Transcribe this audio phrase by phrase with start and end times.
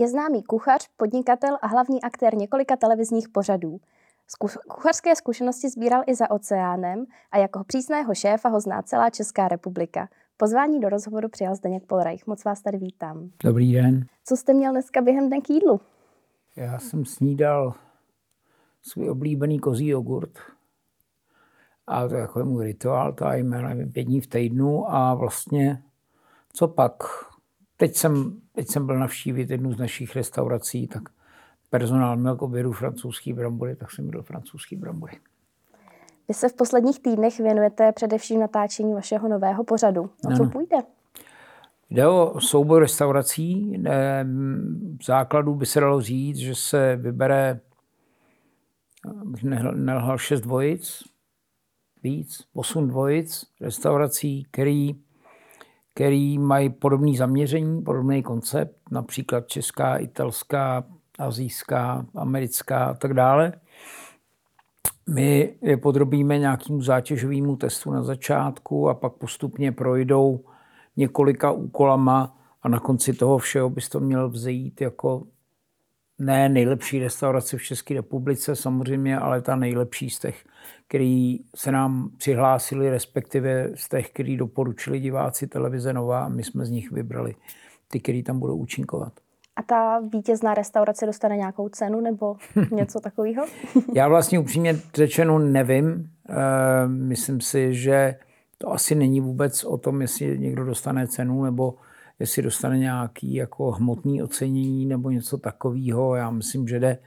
[0.00, 3.80] Je známý kuchař, podnikatel a hlavní aktér několika televizních pořadů.
[4.68, 10.08] Kuchařské zkušenosti sbíral i za oceánem a jako přísného šéfa ho zná celá Česká republika.
[10.36, 12.26] Pozvání do rozhovoru přijal Zdeněk Polreich.
[12.26, 13.30] Moc vás tady vítám.
[13.44, 14.06] Dobrý den.
[14.24, 15.80] Co jste měl dneska během dne k jídlu?
[16.56, 17.74] Já jsem snídal
[18.82, 20.38] svůj oblíbený kozí jogurt.
[21.86, 25.82] A to je jako můj rituál, to je nevím, pět dní v týdnu a vlastně
[26.52, 27.02] co pak?
[27.80, 31.02] Teď jsem, teď jsem byl navštívit jednu z našich restaurací, tak
[31.70, 35.12] personál měl k obědu francouzský brambory, tak jsem měl francouzský brambory.
[36.28, 40.02] Vy se v posledních týdnech věnujete především natáčení vašeho nového pořadu.
[40.02, 40.76] O co půjde?
[41.90, 43.82] Jde o soubor restaurací.
[45.00, 47.60] V základu by se dalo říct, že se vybere
[49.74, 51.02] nelhal šest dvojic,
[52.02, 54.94] víc, osm dvojic restaurací, který,
[56.00, 60.84] který mají podobné zaměření, podobný koncept, například česká, italská,
[61.18, 63.52] azijská, americká a tak dále.
[65.08, 70.40] My je podrobíme nějakému zátěžovému testu na začátku a pak postupně projdou
[70.96, 75.22] několika úkolama a na konci toho všeho bys to měl vzejít jako
[76.20, 80.44] ne nejlepší restaurace v České republice samozřejmě, ale ta nejlepší z těch,
[80.88, 86.64] který se nám přihlásili, respektive z těch, který doporučili diváci televize Nová a my jsme
[86.64, 87.34] z nich vybrali
[87.88, 89.12] ty, který tam budou účinkovat.
[89.56, 92.36] A ta vítězná restaurace dostane nějakou cenu nebo
[92.72, 93.46] něco takového?
[93.94, 96.10] Já vlastně upřímně řečeno nevím.
[96.28, 98.14] Eh, myslím si, že
[98.58, 101.74] to asi není vůbec o tom, jestli někdo dostane cenu nebo
[102.20, 106.14] jestli dostane nějaký jako hmotný ocenění nebo něco takového.
[106.14, 106.98] Já myslím, že jde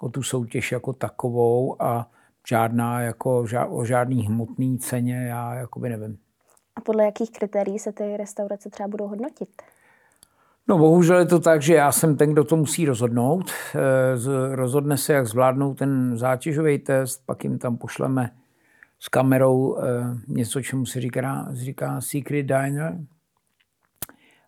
[0.00, 2.10] o tu soutěž jako takovou a
[2.48, 6.18] žádná jako o žádný hmotný ceně já jakoby nevím.
[6.76, 9.48] A podle jakých kritérií se ty restaurace třeba budou hodnotit?
[10.68, 13.50] No bohužel je to tak, že já jsem ten, kdo to musí rozhodnout.
[13.74, 18.30] Eh, rozhodne se, jak zvládnou ten zátěžový test, pak jim tam pošleme
[18.98, 19.82] s kamerou eh,
[20.28, 22.98] něco, čemu se říká, říká secret diner,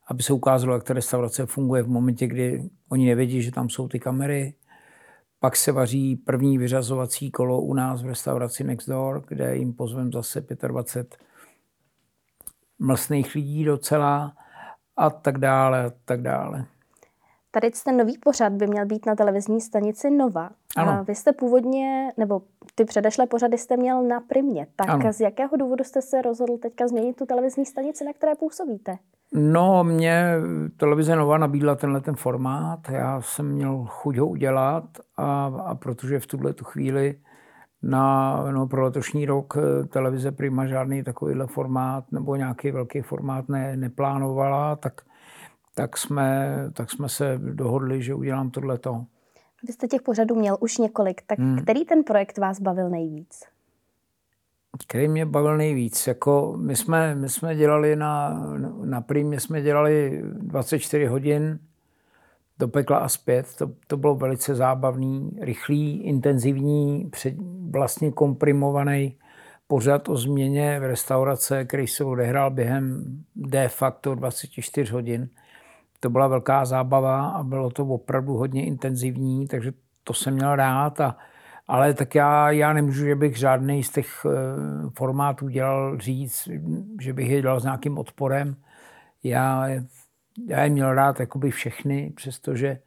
[0.07, 3.89] aby se ukázalo, jak ta restaurace funguje v momentě, kdy oni nevědí, že tam jsou
[3.89, 4.55] ty kamery.
[5.41, 10.13] Pak se vaří první vyřazovací kolo u nás v restauraci Next Door, kde jim pozvem
[10.13, 11.17] zase 25
[12.79, 14.37] mlsných lidí docela
[14.97, 16.67] a tak dále a tak dále.
[17.51, 20.51] Tady ten nový pořad by měl být na televizní stanici Nova.
[20.77, 20.93] Ano.
[20.93, 22.43] A vy jste původně, nebo
[22.75, 24.67] ty předešlé pořady jste měl na Primě.
[24.77, 25.13] Tak ano.
[25.13, 28.99] z jakého důvodu jste se rozhodl teďka změnit tu televizní stanici, na které působíte?
[29.35, 30.35] No, mě
[30.77, 32.81] televize Nova nabídla tenhle ten formát.
[32.89, 34.85] Já jsem měl chuť ho udělat
[35.17, 37.19] a, a protože v tuhle tu chvíli
[37.83, 43.49] na, no, pro letošní rok eh, televize Prima žádný takovýhle formát nebo nějaký velký formát
[43.49, 45.01] ne, neplánovala, tak,
[45.75, 49.05] tak, jsme, tak jsme se dohodli, že udělám tohleto.
[49.67, 51.59] Vy jste těch pořadů měl už několik, tak hmm.
[51.59, 53.54] který ten projekt vás bavil nejvíc?
[54.79, 56.07] Který mě bavil nejvíc?
[56.07, 58.43] Jako my, jsme, my jsme dělali na,
[58.85, 61.59] na Primě jsme dělali 24 hodin
[62.59, 63.47] do pekla a zpět.
[63.59, 67.35] To, to bylo velice zábavný, rychlý, intenzivní, před,
[67.71, 69.17] vlastně komprimovaný
[69.67, 73.05] pořad o změně v restaurace, který se odehrál během
[73.37, 75.29] de facto 24 hodin.
[76.01, 79.73] To byla velká zábava a bylo to opravdu hodně intenzivní, takže
[80.05, 81.01] to jsem měl rád.
[81.01, 81.17] A,
[81.67, 84.31] ale tak já, já nemůžu, že bych žádný z těch eh,
[84.99, 86.49] formátů dělal říct,
[87.01, 88.57] že bych je dělal s nějakým odporem.
[89.23, 89.69] Já
[90.47, 92.79] já je měl rád jakoby všechny, přestože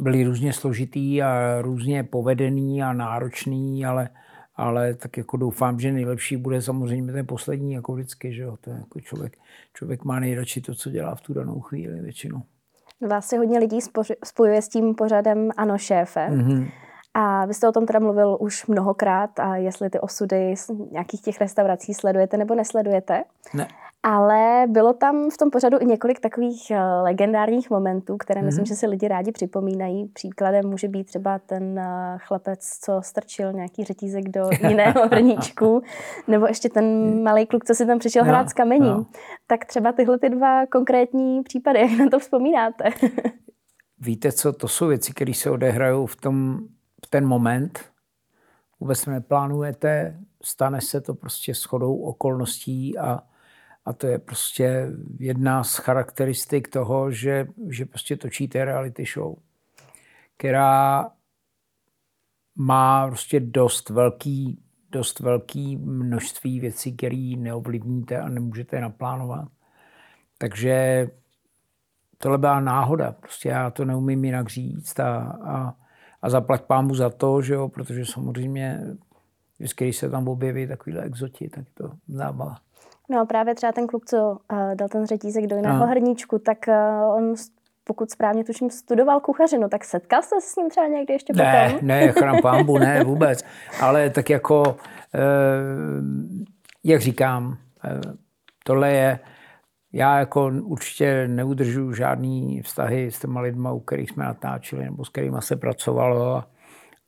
[0.00, 4.08] byli různě složitý a různě povedený a náročný, ale,
[4.56, 8.70] ale tak jako doufám, že nejlepší bude samozřejmě ten poslední, jako vždycky, že jo, to
[8.70, 9.36] je jako člověk,
[9.74, 12.42] člověk má nejradši to, co dělá v tu danou chvíli většinou.
[13.08, 13.78] Vás si hodně lidí
[14.24, 16.28] spojuje s tím pořadem Ano šéfe.
[16.30, 16.70] Mm-hmm.
[17.14, 21.22] A vy jste o tom teda mluvil už mnohokrát a jestli ty osudy z nějakých
[21.22, 23.24] těch restaurací sledujete nebo nesledujete.
[23.54, 23.68] Ne.
[24.06, 28.46] Ale bylo tam v tom pořadu i několik takových eh, legendárních momentů, které mm.
[28.46, 30.08] myslím, že si lidi rádi připomínají.
[30.08, 35.82] Příkladem může být třeba ten eh, chlapec, co strčil nějaký řetízek do jiného hrníčku,
[36.28, 38.92] nebo ještě ten malý kluk, co si tam přišel no, hrát s kamením.
[38.92, 39.06] No.
[39.46, 42.84] Tak třeba tyhle ty dva konkrétní případy, jak na to vzpomínáte?
[43.98, 46.58] Víte co, to jsou věci, které se odehrajou v, tom,
[47.04, 47.84] v ten moment.
[48.80, 53.22] Vůbec neplánujete, stane se to prostě shodou okolností a
[53.86, 59.36] a to je prostě jedna z charakteristik toho, že, že prostě točíte reality show,
[60.36, 61.10] která
[62.56, 69.48] má prostě dost velký, dost velký množství věcí, které neovlivníte a nemůžete naplánovat.
[70.38, 71.06] Takže
[72.18, 73.12] tohle byla náhoda.
[73.12, 75.74] Prostě já to neumím jinak říct a, a,
[76.24, 78.80] a zaplať pámu za to, že jo, protože samozřejmě
[79.58, 82.56] vždycky, když se tam objeví takovýhle exoti, tak to zábava.
[83.10, 86.58] No a právě třeba ten kluk, co uh, dal ten řetízek do jiného hrníčku, tak
[86.68, 87.34] uh, on
[87.84, 91.68] pokud správně tuším, studoval kuchařinu, tak setkal jste se s ním třeba někdy ještě ne,
[91.68, 91.88] potom?
[91.88, 93.44] Ne, chrám pámbu, ne, vůbec.
[93.80, 94.76] Ale tak jako,
[95.14, 95.20] eh,
[96.84, 98.00] jak říkám, eh,
[98.64, 99.18] tohle je,
[99.94, 105.08] já jako určitě neudržuju žádný vztahy s těma lidma, u kterých jsme natáčeli nebo s
[105.08, 106.36] kterými se pracovalo.
[106.36, 106.48] A,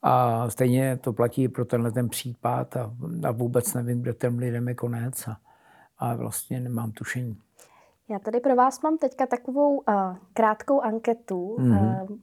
[0.03, 2.93] a stejně to platí pro tenhle ten případ a,
[3.29, 5.37] a vůbec nevím, kde ten lidem je konec a,
[5.99, 7.37] a vlastně nemám tušení.
[8.11, 9.95] Já tady pro vás mám teďka takovou uh,
[10.33, 11.57] krátkou anketu.
[11.59, 12.03] Mm-hmm.
[12.03, 12.19] Uh,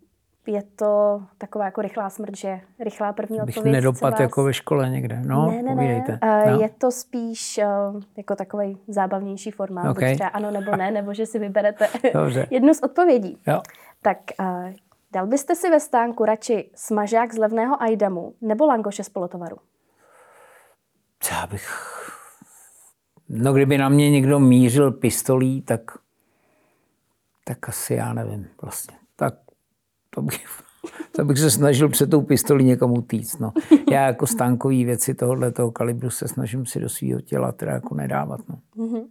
[0.48, 3.74] je to taková jako rychlá smrt, že rychlá první Bych odpověď.
[3.74, 4.20] nedopad vás...
[4.20, 5.22] jako ve škole někde.
[5.26, 6.20] No, ne, ne, ne.
[6.24, 6.62] Uh, no.
[6.62, 7.60] Je to spíš
[7.94, 9.92] uh, jako takový zábavnější formát.
[9.92, 10.10] Okay.
[10.10, 11.88] Buď třeba ano nebo ne, nebo že si vyberete
[12.50, 13.38] jednu z odpovědí.
[13.48, 13.62] Jo.
[14.02, 14.74] Tak uh,
[15.12, 19.58] dal byste si ve stánku radši smažák z levného ajdamu nebo langoše z polotovaru?
[21.32, 21.94] Já bych
[23.30, 25.82] No kdyby na mě někdo mířil pistolí, tak,
[27.44, 28.98] tak asi já nevím vlastně.
[29.16, 29.34] Tak
[30.16, 30.48] to bych,
[31.12, 33.40] to bych se snažil před tou pistolí někomu týct.
[33.40, 33.54] No.
[33.92, 37.96] Já jako stánkový věci tohohle toho kalibru se snažím si do svého těla teda jako
[37.96, 38.40] nedávat.
[38.50, 38.60] No.
[38.78, 39.08] Mm-hmm.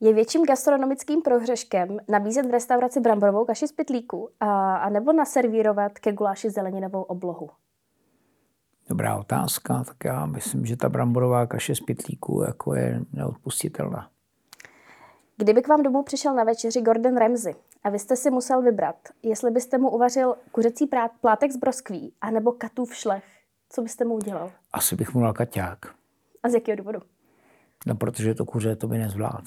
[0.00, 5.98] Je větším gastronomickým prohřeškem nabízet v restauraci bramborovou kaši z pytlíku a, a nebo naservírovat
[5.98, 7.50] ke guláši zeleninovou oblohu?
[8.88, 14.08] Dobrá otázka, tak já myslím, že ta bramborová kaše z pytlíku jako je neodpustitelná.
[15.36, 18.96] Kdyby k vám domů přišel na večeři Gordon Ramsay a vy jste si musel vybrat,
[19.22, 20.90] jestli byste mu uvařil kuřecí
[21.20, 23.24] plátek z broskví anebo katův šlech,
[23.68, 24.52] co byste mu udělal?
[24.72, 25.78] Asi bych mu dal kaťák.
[26.42, 27.00] A z jakého důvodu?
[27.86, 29.44] No, protože to kuře to by nezvlád.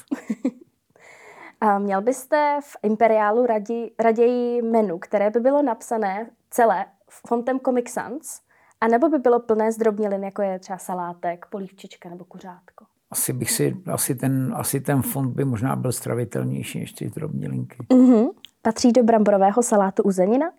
[1.61, 7.89] a měl byste v Imperiálu radi, raději menu, které by bylo napsané celé fontem Comic
[7.89, 8.41] Sans,
[8.81, 12.85] a nebo by bylo plné zdrobnělin, jako je třeba salátek, polívčička nebo kuřátko?
[13.11, 17.77] Asi bych si, asi ten, asi ten fond by možná byl stravitelnější než ty zdrobnělinky.
[17.89, 18.29] Mm-hmm.
[18.61, 20.51] Patří do bramborového salátu uzenina?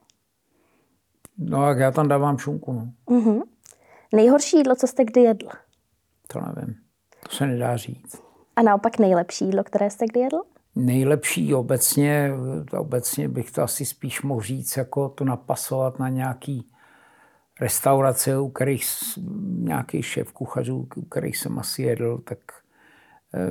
[1.39, 2.73] No, jak já tam dávám šunku.
[2.73, 2.89] No.
[3.07, 3.43] Mm-hmm.
[4.15, 5.49] Nejhorší jídlo, co jste kdy jedl?
[6.27, 6.75] To nevím.
[7.29, 8.23] To se nedá říct.
[8.57, 10.43] A naopak nejlepší jídlo, které jste kdy jedl?
[10.75, 12.33] Nejlepší obecně,
[12.79, 16.71] obecně bych to asi spíš mohl říct, jako to napasovat na nějaký
[17.61, 18.85] restaurace, u kterých
[19.59, 22.39] nějaký šéf kuchařů, u kterých jsem asi jedl, tak
[23.35, 23.51] eh,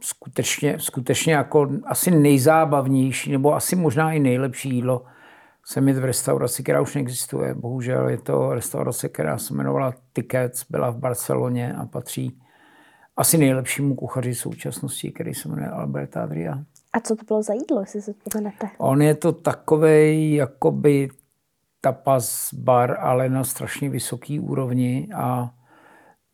[0.00, 5.04] skutečně, skutečně jako asi nejzábavnější, nebo asi možná i nejlepší jídlo
[5.66, 7.54] jsem jít v restauraci, která už neexistuje.
[7.54, 12.40] Bohužel je to restaurace, která se jmenovala Tickets, byla v Barceloně a patří
[13.16, 16.64] asi nejlepšímu kuchaři současnosti, který se jmenuje Alberta Adria.
[16.92, 18.66] A co to bylo za jídlo, jestli se vzpomenete?
[18.78, 21.08] On je to takový jakoby
[21.84, 25.50] tapas bar, ale na strašně vysoký úrovni a,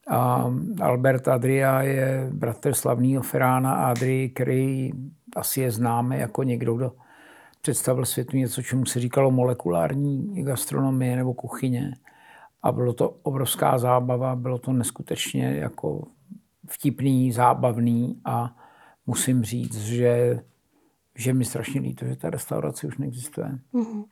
[0.08, 0.50] a
[0.81, 4.91] Albert Adria je bratr slavného Ferána Adri, který
[5.37, 6.93] asi je známý jako někdo, kdo
[7.62, 11.94] představil světu něco, čemu se říkalo molekulární gastronomie nebo kuchyně.
[12.62, 16.06] A bylo to obrovská zábava, bylo to neskutečně jako
[16.69, 18.56] vtipný, zábavný a
[19.06, 20.41] musím říct, že,
[21.14, 23.58] že mi strašně líto, že ta restaurace už neexistuje.
[23.75, 24.05] Mm-hmm.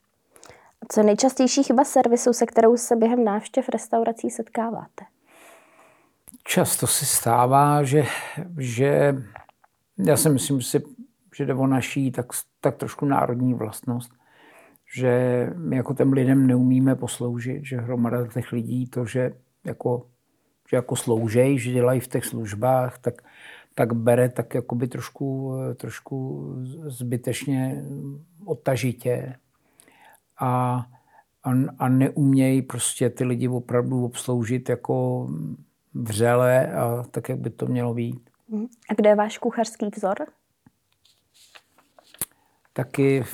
[0.89, 5.05] Co nejčastější chyba servisu, se kterou se během návštěv restaurací setkáváte?
[6.45, 8.05] Často se stává, že,
[8.59, 9.17] že
[9.99, 10.81] já si myslím, že,
[11.37, 12.27] že jde o naší tak,
[12.61, 14.13] tak trošku národní vlastnost,
[14.95, 19.33] že my jako těm lidem neumíme posloužit, že hromada těch lidí to, že
[19.65, 20.07] jako,
[20.71, 23.23] že jako sloužej, že dělají v těch službách, tak,
[23.75, 26.53] tak bere tak jakoby trošku, trošku
[26.87, 27.85] zbytečně
[28.45, 29.35] odtažitě
[30.41, 30.87] a,
[31.45, 35.29] a, a neumějí prostě ty lidi opravdu obsloužit jako
[35.95, 38.31] vřele a tak, jak by to mělo být.
[38.49, 38.67] Mhm.
[38.91, 40.17] A kde je váš kuchařský vzor?
[42.73, 43.25] Taky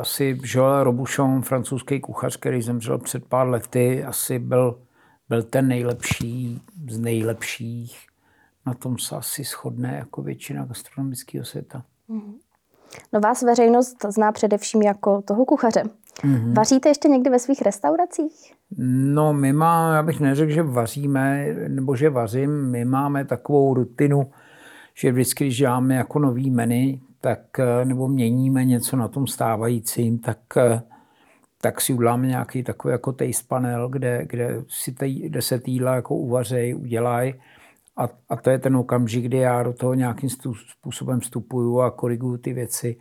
[0.00, 4.82] asi Joël Robuchon, francouzský kuchař, který zemřel před pár lety, asi byl,
[5.28, 8.06] byl ten nejlepší z nejlepších.
[8.66, 11.84] Na tom se asi shodne jako většina gastronomického světa.
[12.08, 12.34] Mm-hmm.
[13.12, 15.82] No vás veřejnost zná především jako toho kuchaře.
[16.24, 16.54] Mm-hmm.
[16.54, 18.54] Vaříte ještě někdy ve svých restauracích?
[18.78, 24.30] No, my máme, já bych neřekl, že vaříme, nebo že vařím, my máme takovou rutinu,
[24.94, 27.40] že vždycky, když děláme jako nový menu, tak,
[27.84, 30.38] nebo měníme něco na tom stávajícím, tak,
[31.60, 35.94] tak si uděláme nějaký takový jako taste panel, kde, kde, si tej, kde se týdla
[35.94, 37.34] jako uvařej, udělají.
[37.96, 40.30] A, a to je ten okamžik, kdy já do toho nějakým
[40.80, 42.96] způsobem vstupuju a koriguju ty věci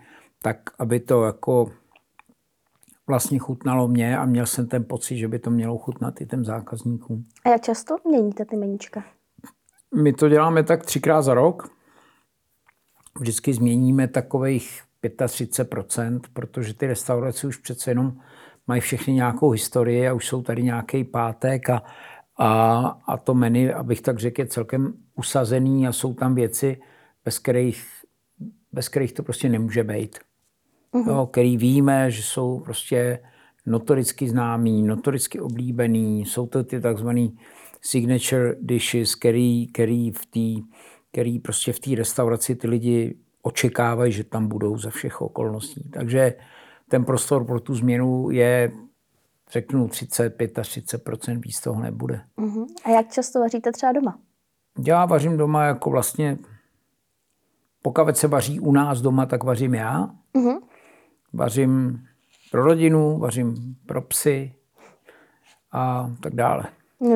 [0.46, 1.72] tak aby to jako
[3.08, 6.46] vlastně chutnalo mě a měl jsem ten pocit, že by to mělo chutnat i těm
[6.46, 7.26] zákazníkům.
[7.46, 9.04] A jak často měníte ty meníčka?
[9.96, 11.70] My to děláme tak třikrát za rok.
[13.20, 18.14] Vždycky změníme takových 35%, protože ty restaurace už přece jenom
[18.68, 21.84] mají všechny nějakou historii a už jsou tady nějaký pátek a,
[22.38, 26.78] a, a to menu, abych tak řekl, je celkem usazený a jsou tam věci,
[27.26, 27.86] bez kterých,
[28.72, 30.20] bez kterých to prostě nemůže být.
[30.94, 31.08] Mm-hmm.
[31.08, 33.20] Jo, který víme, že jsou prostě
[33.66, 37.38] notoricky známý, notoricky oblíbený, jsou to ty takzvaný
[37.82, 40.76] signature dishes, který, který v té
[41.16, 45.90] který prostě v té restauraci ty lidi očekávají, že tam budou za všech okolností.
[45.94, 46.34] Takže
[46.90, 48.72] ten prostor pro tu změnu je,
[49.52, 52.22] řeknu, 35 až 30 víc toho nebude.
[52.38, 52.66] Uh-huh.
[52.86, 54.20] A jak často vaříte třeba doma?
[54.88, 56.38] Já vařím doma jako vlastně,
[57.82, 60.10] pokud se vaří u nás doma, tak vařím já.
[60.36, 60.60] Uh-huh.
[61.34, 62.04] Vařím
[62.52, 64.56] pro rodinu, vařím pro psy
[65.72, 66.64] a tak dále.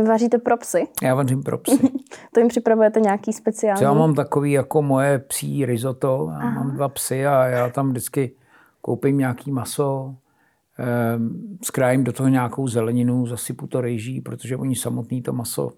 [0.08, 0.88] Vaříte pro psy?
[1.04, 1.78] Já vařím pro psy.
[2.34, 3.84] to jim připravujete nějaký speciální?
[3.84, 6.28] Já mám takový jako moje psí risotto.
[6.32, 6.64] Já Aha.
[6.64, 8.32] mám dva psy a já tam vždycky
[8.82, 10.16] koupím nějaký maso,
[10.80, 11.20] eh,
[11.64, 15.72] skrájím do toho nějakou zeleninu, zasypu to rejží, protože oni samotný to maso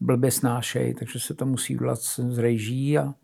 [0.00, 3.14] blbě snášejí, takže se to musí udělat z rejží a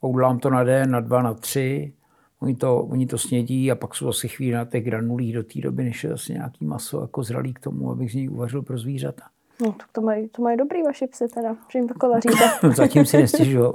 [0.00, 1.92] udělám to na den, na dva, na tři.
[2.40, 5.60] Oni to, oni to snědí a pak jsou zase chvíli na těch granulích do té
[5.60, 8.78] doby, než je zase nějaký maso jako zralý k tomu, abych z něj uvařil pro
[8.78, 9.22] zvířata.
[9.62, 12.68] No, tak to mají, to mají dobrý vaši psy teda, že jim takhle vaříte.
[12.76, 13.74] Zatím si nestěžuju.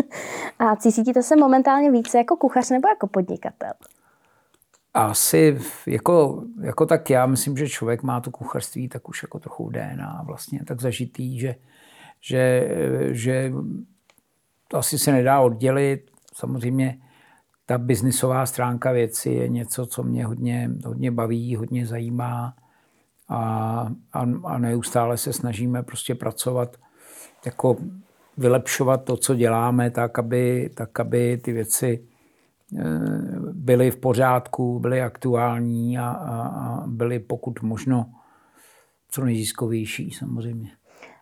[0.58, 3.72] a cítíte se momentálně více jako kuchař nebo jako podnikatel?
[4.96, 9.70] Asi jako, jako tak já myslím, že člověk má to kuchařství tak už jako trochu
[9.70, 11.54] DNA vlastně tak zažitý, že,
[12.20, 12.68] že,
[13.10, 13.52] že
[14.68, 16.10] to asi se nedá oddělit.
[16.34, 16.98] Samozřejmě
[17.66, 22.54] ta biznisová stránka věci je něco, co mě hodně, hodně baví, hodně zajímá
[23.28, 23.38] a,
[24.12, 26.76] a, a neustále se snažíme prostě pracovat,
[27.46, 27.76] jako
[28.36, 32.04] vylepšovat to, co děláme, tak aby, tak, aby ty věci
[33.52, 38.06] byly v pořádku, byly aktuální a, a, a byly pokud možno
[39.10, 40.70] co nejziskovější samozřejmě.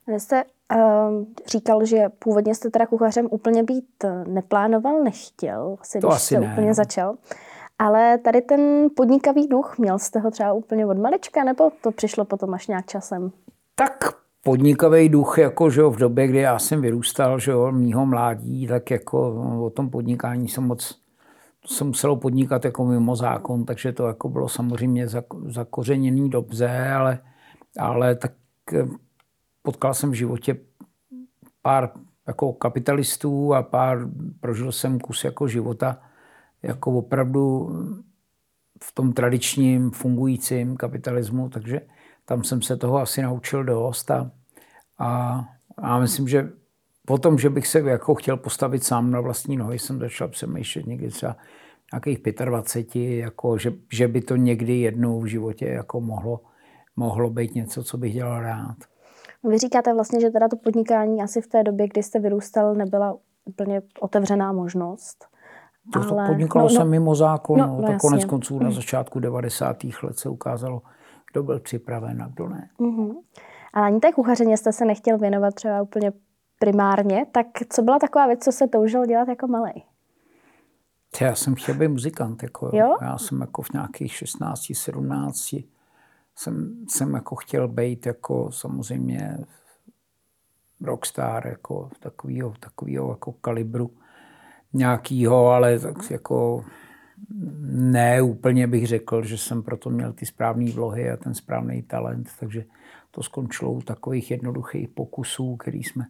[0.06, 6.06] Vy jste uh, říkal, že původně jste teda kuchařem úplně být neplánoval, nechtěl, asi, to
[6.06, 6.74] když asi jste ne, úplně no.
[6.74, 7.16] začal.
[7.78, 12.24] Ale tady ten podnikavý duch, měl jste ho třeba úplně od malička, nebo to přišlo
[12.24, 13.32] potom až nějak časem?
[13.74, 13.98] Tak
[14.44, 18.90] podnikavý duch, jako že v době, kdy já jsem vyrůstal, že jo, mýho mládí, tak
[18.90, 19.34] jako
[19.64, 21.03] o tom podnikání jsem moc
[21.66, 25.06] se muselo podnikat jako mimo zákon, takže to jako bylo samozřejmě
[25.46, 27.18] zakořeněný dobře, ale,
[27.78, 28.32] ale tak
[28.72, 28.86] eh,
[29.62, 30.56] potkal jsem v životě
[31.62, 31.90] pár
[32.26, 34.08] jako kapitalistů a pár,
[34.40, 36.02] prožil jsem kus jako života,
[36.62, 37.70] jako opravdu
[38.82, 41.80] v tom tradičním fungujícím kapitalismu, takže
[42.24, 44.30] tam jsem se toho asi naučil dost a,
[44.98, 45.40] a,
[45.76, 46.52] a myslím, že
[47.06, 51.08] potom, že bych se jako chtěl postavit sám na vlastní nohy, jsem začal přemýšlet někdy
[51.08, 51.36] třeba
[51.92, 56.40] nějakých 25, jako že, že by to někdy jednou v životě jako mohlo,
[56.96, 58.76] mohlo být něco, co bych dělal rád.
[59.44, 63.16] Vy říkáte vlastně, že teda to podnikání asi v té době, kdy jste vyrůstal, nebyla
[63.44, 65.24] úplně otevřená možnost.
[65.92, 66.28] To, ale...
[66.28, 68.74] podnikalo no, no, mimo zákon, no, no, tak konec konců na mm.
[68.74, 69.76] začátku 90.
[70.02, 70.82] let se ukázalo,
[71.32, 72.68] kdo byl připraven a kdo ne.
[72.80, 73.14] Mm-hmm.
[73.72, 76.12] Ale ani té kuchařině jste se nechtěl věnovat třeba úplně
[76.64, 79.84] primárně, tak co byla taková věc, co se toužil dělat jako malý?
[81.20, 82.42] Já jsem chtěl být muzikant.
[82.42, 82.96] Jako, jo?
[83.00, 85.54] Já jsem jako v nějakých 16, 17
[86.36, 89.38] jsem, jsem jako chtěl být jako samozřejmě
[90.80, 93.90] rockstar, jako takovýho, takovýho jako kalibru
[94.72, 96.64] nějakýho, ale tak jako
[97.70, 102.28] ne úplně bych řekl, že jsem proto měl ty správné vlohy a ten správný talent,
[102.40, 102.64] takže
[103.10, 106.06] to skončilo u takových jednoduchých pokusů, který jsme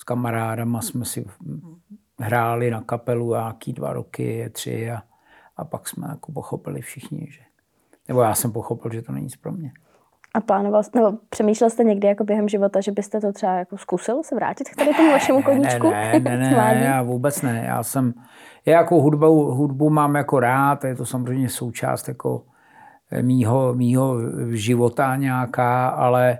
[0.00, 1.26] s kamarádama jsme si
[2.18, 5.02] hráli na kapelu nějaký dva roky, tři a,
[5.56, 7.40] a pak jsme jako pochopili všichni, že
[8.08, 9.72] nebo já jsem pochopil, že to není nic pro mě.
[10.34, 13.78] A plánoval jste, nebo přemýšlel jste někdy jako během života, že byste to třeba jako
[13.78, 15.90] zkusil se vrátit k tady tomu vašemu koníčku?
[15.90, 17.64] Ne, ne, ne, ne, ne, já vůbec ne.
[17.66, 18.14] Já jsem,
[18.66, 22.42] já jako hudbu, hudbu mám jako rád, je to samozřejmě součást jako
[23.22, 24.16] mýho, mýho
[24.50, 26.38] života nějaká, ale,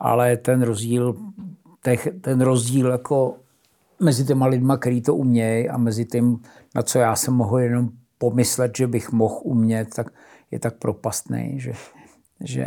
[0.00, 1.16] ale ten rozdíl,
[1.84, 3.36] těch, ten rozdíl jako
[4.00, 6.42] mezi těma lidma, který to umějí a mezi tím,
[6.74, 10.06] na co já jsem mohl jenom pomyslet, že bych mohl umět, tak
[10.50, 11.72] je tak propastný, že,
[12.40, 12.66] že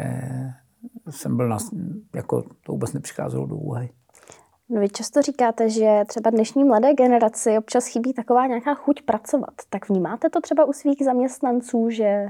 [1.09, 1.57] jsem byl na,
[2.15, 3.89] jako to vůbec nepřicházelo do úvahy.
[4.69, 9.53] No vy často říkáte, že třeba dnešní mladé generaci občas chybí taková nějaká chuť pracovat.
[9.69, 12.25] Tak vnímáte to třeba u svých zaměstnanců, že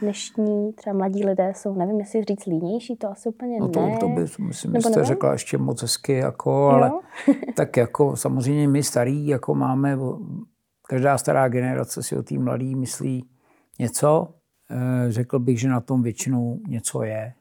[0.00, 3.96] dnešní třeba mladí lidé jsou, nevím, jestli říct línější, to asi úplně no to, ne.
[4.00, 6.92] to by, myslím, že jste řekla ještě moc hezky, jako, ale
[7.56, 9.98] tak jako samozřejmě my starí, jako máme,
[10.88, 13.28] každá stará generace si o tým mladý myslí
[13.78, 14.28] něco.
[14.70, 17.32] Eh, řekl bych, že na tom většinou něco je.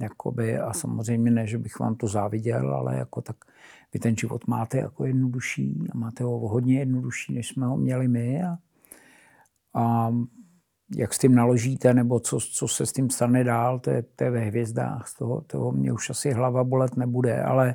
[0.00, 3.36] Jakoby, a samozřejmě ne, že bych vám to záviděl, ale jako tak
[3.92, 8.08] vy ten život máte jako jednodušší a máte ho hodně jednodušší, než jsme ho měli
[8.08, 8.42] my.
[8.42, 8.58] A,
[9.74, 10.14] a
[10.96, 14.24] jak s tím naložíte, nebo co, co se s tím stane dál, to je, to
[14.24, 15.08] je ve hvězdách.
[15.08, 17.74] Z toho, toho mě už asi hlava bolet nebude, ale,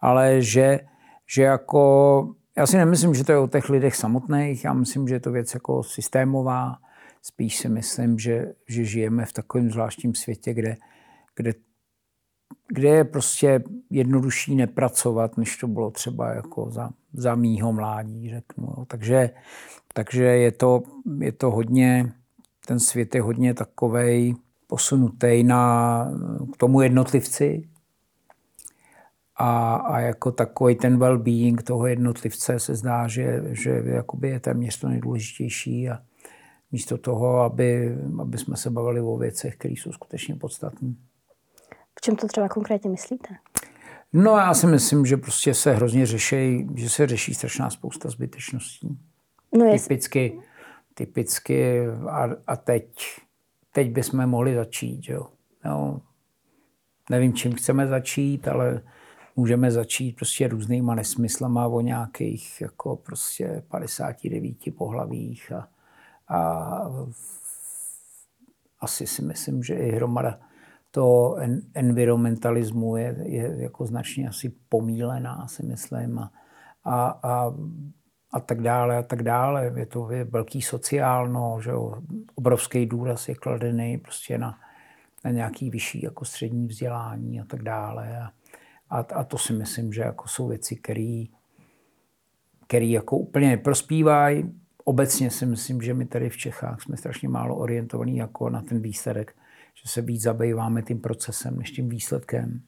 [0.00, 0.80] ale že,
[1.26, 5.14] že jako, já si nemyslím, že to je o těch lidech samotných, já myslím, že
[5.14, 6.76] je to věc jako systémová,
[7.22, 10.76] spíš si myslím, že, že žijeme v takovém zvláštním světě, kde,
[11.36, 11.52] kde
[12.72, 18.66] kde je prostě jednodušší nepracovat, než to bylo třeba jako za, za mýho mládí, řeknu.
[18.86, 19.30] Takže,
[19.94, 20.82] takže je, to,
[21.20, 22.12] je to hodně,
[22.66, 24.34] ten svět je hodně takovej
[24.66, 26.10] posunutý na,
[26.52, 27.68] k tomu jednotlivci
[29.36, 34.80] a, a jako takový ten well-being toho jednotlivce se zdá, že, že jakoby je téměř
[34.80, 35.98] to nejdůležitější a
[36.72, 40.94] místo toho, aby, aby jsme se bavili o věcech, které jsou skutečně podstatné.
[41.98, 43.28] V čem to třeba konkrétně myslíte?
[44.12, 48.98] No já si myslím, že prostě se hrozně řeší, že se řeší strašná spousta zbytečností.
[49.58, 49.88] No jest...
[49.88, 50.38] Typicky,
[51.00, 52.86] typicky a, a teď,
[53.72, 55.26] teď bychom mohli začít, jo.
[55.64, 56.00] jo.
[57.10, 58.82] Nevím, čím chceme začít, ale
[59.36, 65.68] můžeme začít prostě různýma nesmyslama o nějakých jako prostě 59 pohlavích a,
[66.28, 66.80] a
[68.80, 70.40] asi si myslím, že i hromada
[70.90, 71.36] to
[71.74, 76.32] environmentalismu je, je jako značně asi pomílená, si myslím, a,
[76.84, 77.54] a, a,
[78.32, 79.72] a tak dále, a tak dále.
[79.76, 81.94] Je to je velký sociálno, že jo,
[82.34, 84.58] obrovský důraz je kladený prostě na,
[85.24, 88.18] na nějaký vyšší jako střední vzdělání a tak dále.
[88.18, 88.30] A,
[88.90, 91.24] a, a to si myslím, že jako jsou věci, které
[92.66, 94.54] který jako úplně neprospívají.
[94.84, 98.80] Obecně si myslím, že my tady v Čechách jsme strašně málo orientovaní jako na ten
[98.80, 99.34] výsledek
[99.82, 102.62] že se víc zabýváme tím procesem než tím výsledkem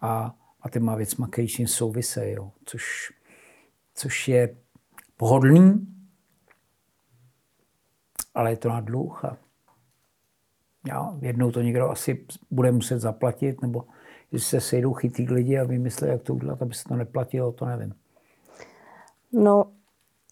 [0.00, 3.12] a, a těma věcma, které s tím souvisejí, což,
[3.94, 4.56] což je
[5.16, 5.86] pohodlný,
[8.34, 9.36] ale je to na dluh a
[10.86, 13.84] já, jednou to někdo asi bude muset zaplatit, nebo
[14.32, 17.66] jestli se sejdou chytí lidi a vymyslí, jak to udělat, aby se to neplatilo, to
[17.66, 17.94] nevím.
[19.32, 19.64] No,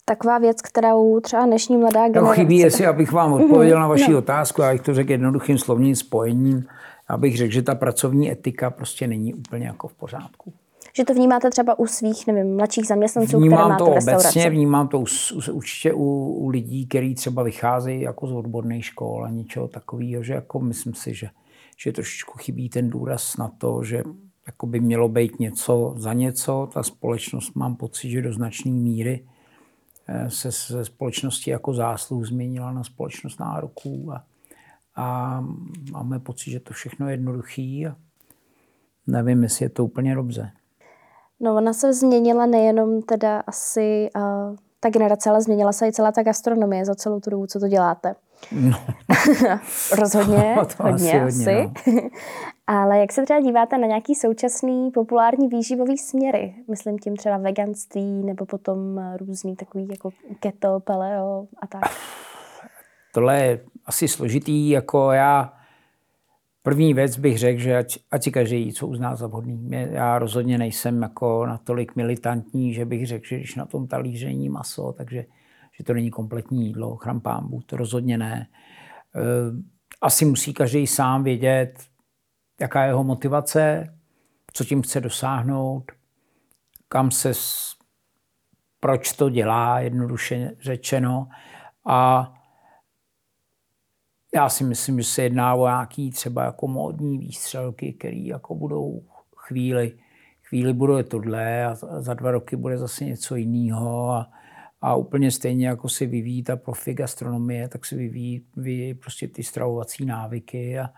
[0.05, 2.27] taková věc, kterou třeba dnešní mladá generace...
[2.27, 4.17] No chybí, jestli abych vám odpověděl na vaši no.
[4.17, 6.67] otázku, a bych to řekl jednoduchým slovním spojením,
[7.07, 10.53] abych řekl, že ta pracovní etika prostě není úplně jako v pořádku.
[10.97, 14.99] Že to vnímáte třeba u svých, nevím, mladších zaměstnanců, vnímám které to obecně, vnímám to
[14.99, 15.05] u,
[15.51, 20.33] určitě u, u lidí, kteří třeba vycházejí jako z odborných škol a něčeho takového, že
[20.33, 21.29] jako myslím si, že,
[21.77, 24.03] že trošičku chybí ten důraz na to, že
[24.47, 26.69] jako by mělo být něco za něco.
[26.73, 29.25] Ta společnost mám pocit, že do značné míry
[30.07, 34.25] Eh, se ze společnosti jako zásluh změnila na společnost nároků a,
[34.95, 35.39] a
[35.91, 37.95] máme pocit, že to všechno je jednoduchý a
[39.07, 40.51] nevím, jestli je to úplně dobře.
[41.39, 46.11] No ona se změnila nejenom teda asi uh, ta generace, ale změnila se i celá
[46.11, 48.15] ta gastronomie za celou tu dobu, co to děláte.
[48.51, 48.77] No.
[49.99, 51.53] Rozhodně, to hodně asi.
[51.53, 52.09] hodně, No.
[52.67, 56.55] Ale jak se třeba díváte na nějaký současný populární výživový směry?
[56.69, 61.81] Myslím tím třeba veganství nebo potom různý takový jako keto, paleo a tak.
[63.13, 65.53] Tohle je asi složitý, jako já
[66.65, 69.69] První věc bych řekl, že ať, ať si každý co uzná za vhodný.
[69.71, 74.49] Já rozhodně nejsem jako natolik militantní, že bych řekl, že když na tom talíře není
[74.49, 75.25] maso, takže
[75.77, 78.47] že to není kompletní jídlo, chrampámbu, to rozhodně ne.
[79.15, 79.21] Eh,
[80.01, 81.73] asi musí každý sám vědět,
[82.61, 83.93] jaká je jeho motivace,
[84.53, 85.91] co tím chce dosáhnout,
[86.89, 87.31] kam se,
[88.79, 91.27] proč to dělá, jednoduše řečeno.
[91.87, 92.31] A
[94.35, 99.03] já si myslím, že se jedná o nějaký třeba jako módní výstřelky, které jako budou
[99.35, 99.93] chvíli,
[100.43, 104.31] chvíli bude tohle a za dva roky bude zase něco jiného a,
[104.81, 109.43] a úplně stejně jako se vyvíjí ta profi gastronomie, tak se vyvíjí, vyvíjí prostě ty
[109.43, 110.89] stravovací návyky a,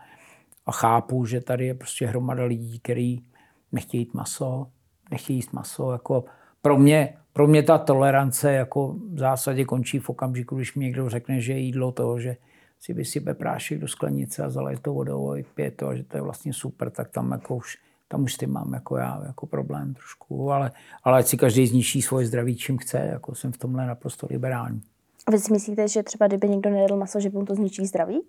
[0.66, 3.24] a chápu, že tady je prostě hromada lidí, kteří
[3.72, 4.66] nechtějí jít maso,
[5.10, 5.92] nechtějí jíst maso.
[5.92, 6.24] Jako
[6.62, 11.08] pro, mě, pro mě ta tolerance jako v zásadě končí v okamžiku, když mi někdo
[11.08, 12.36] řekne, že jídlo toho, že
[12.80, 16.16] si vysype prášek do sklenice a zaleje to vodou a pije to a že to
[16.16, 19.46] je vlastně super, tak tam jako už tam už s tím mám jako já jako
[19.46, 20.72] problém trošku, ale,
[21.04, 24.82] ale ať si každý zničí svoje zdraví, čím chce, jako jsem v tomhle naprosto liberální.
[25.26, 28.22] A vy si myslíte, že třeba kdyby někdo nejedl maso, že mu to zničí zdraví?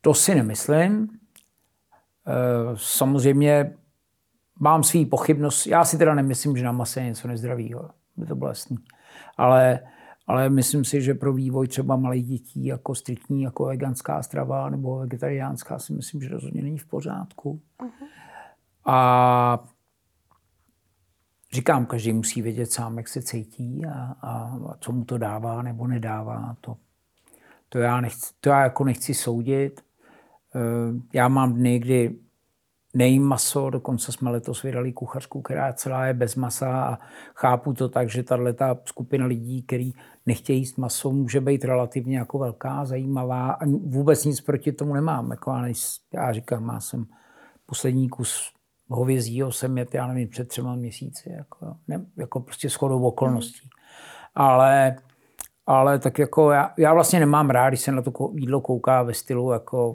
[0.00, 1.08] To si nemyslím.
[2.26, 3.76] Eh, samozřejmě
[4.60, 5.66] mám svý pochybnost.
[5.66, 7.90] Já si teda nemyslím, že na mase je něco nezdravého.
[8.16, 8.76] By to bylo jasný.
[9.36, 9.80] Ale,
[10.30, 14.98] ale myslím si, že pro vývoj třeba malých dětí jako striktní, jako veganská strava nebo
[14.98, 17.60] vegetariánská si myslím, že rozhodně není v pořádku.
[17.78, 18.06] Uh-huh.
[18.84, 19.64] A
[21.52, 25.62] říkám, každý musí vědět sám, jak se cítí a, a, a co mu to dává
[25.62, 26.56] nebo nedává.
[26.60, 26.76] To,
[27.68, 29.80] to, já, nechci, to já jako nechci soudit.
[30.54, 30.60] Eh,
[31.12, 32.16] já mám dny, kdy
[32.94, 36.98] nejím maso, dokonce jsme letos vydali kuchařku, která celá je bez masa a
[37.34, 39.92] chápu to tak, že tato skupina lidí, který
[40.30, 45.30] nechtějí jíst maso, může být relativně jako velká, zajímavá a vůbec nic proti tomu nemám.
[45.30, 47.06] Jako já, nejs, já říkám, já jsem
[47.66, 48.52] poslední kus
[48.88, 53.68] hovězího jsem jet, já nevím, před třema měsíci, jako, ne, jako prostě shodou okolností.
[54.34, 54.96] Ale
[55.66, 59.14] ale tak jako já, já vlastně nemám rád, když se na to jídlo kouká ve
[59.14, 59.92] stylu jako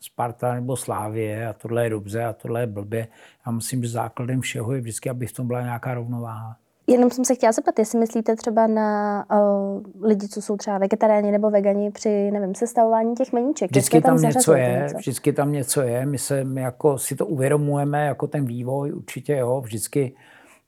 [0.00, 3.08] Sparta nebo Slávě a tohle je dobře a tohle je blbě.
[3.46, 6.56] Já myslím, že základem všeho je vždycky, aby v tom byla nějaká rovnováha.
[6.90, 11.30] Jenom jsem se chtěla zeptat, jestli myslíte třeba na uh, lidi, co jsou třeba vegetariáni
[11.30, 13.70] nebo vegani při, nevím, sestavování těch meníček.
[13.70, 14.98] Vždycky tam, tam něco je, něco?
[14.98, 16.06] vždycky tam něco je.
[16.06, 20.14] My, se, my jako si to uvědomujeme, jako ten vývoj, určitě jo, vždycky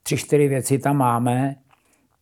[0.03, 1.57] tři, čtyři věci tam máme.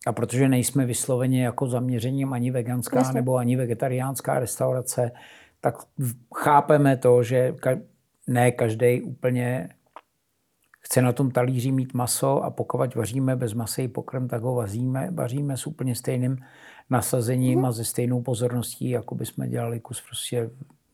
[0.06, 3.14] A protože nejsme vysloveně jako zaměřením ani veganská Jasně.
[3.14, 5.12] nebo ani vegetariánská restaurace,
[5.60, 5.74] tak
[6.36, 7.54] chápeme to, že
[8.26, 9.68] ne každý úplně
[10.81, 15.09] chce na tom talíři mít maso a pokud vaříme bez masy pokrm, tak ho vaříme,
[15.11, 16.37] vaříme s úplně stejným
[16.90, 17.64] nasazením mm.
[17.64, 20.51] a se stejnou pozorností, jako bychom dělali kus prostě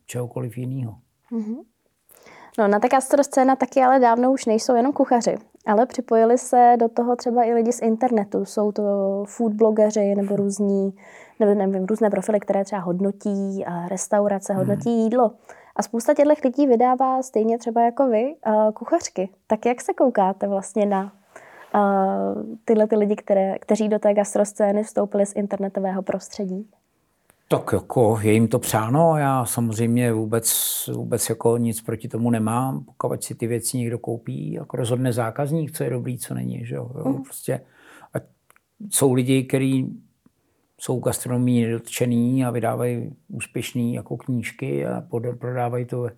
[0.07, 0.99] čehokoliv jiného.
[1.33, 1.57] Mm-hmm.
[2.59, 2.91] No na tak
[3.23, 5.37] scéna taky ale dávno už nejsou jenom kuchaři.
[5.67, 8.45] Ale připojili se do toho třeba i lidi z internetu.
[8.45, 8.83] Jsou to
[9.27, 10.95] food blogeři nebo různí,
[11.41, 14.59] nebo nevím, různé profily, které třeba hodnotí restaurace, hmm.
[14.61, 14.99] hodnotí hmm.
[14.99, 15.31] jídlo.
[15.77, 18.35] A spousta těchto lidí vydává stejně třeba jako vy
[18.75, 19.29] kuchařky.
[19.47, 21.13] Tak jak se koukáte vlastně na
[22.65, 26.71] tyhle ty lidi, které, kteří do té gastroscény vstoupili z internetového prostředí?
[27.49, 30.51] Tak jako je jim to přáno, já samozřejmě vůbec,
[30.95, 35.73] vůbec jako nic proti tomu nemám, pokud si ty věci někdo koupí, jako rozhodne zákazník,
[35.73, 36.67] co je dobrý, co není.
[36.67, 36.91] Že jo?
[37.05, 37.23] Mm.
[37.23, 37.61] Prostě,
[38.15, 38.19] a
[38.91, 40.03] jsou lidi, kteří
[40.81, 45.03] jsou gastronomii nedotčený a vydávají úspěšné jako knížky a
[45.39, 46.11] prodávají to ve,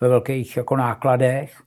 [0.00, 1.62] ve velkých jako nákladech.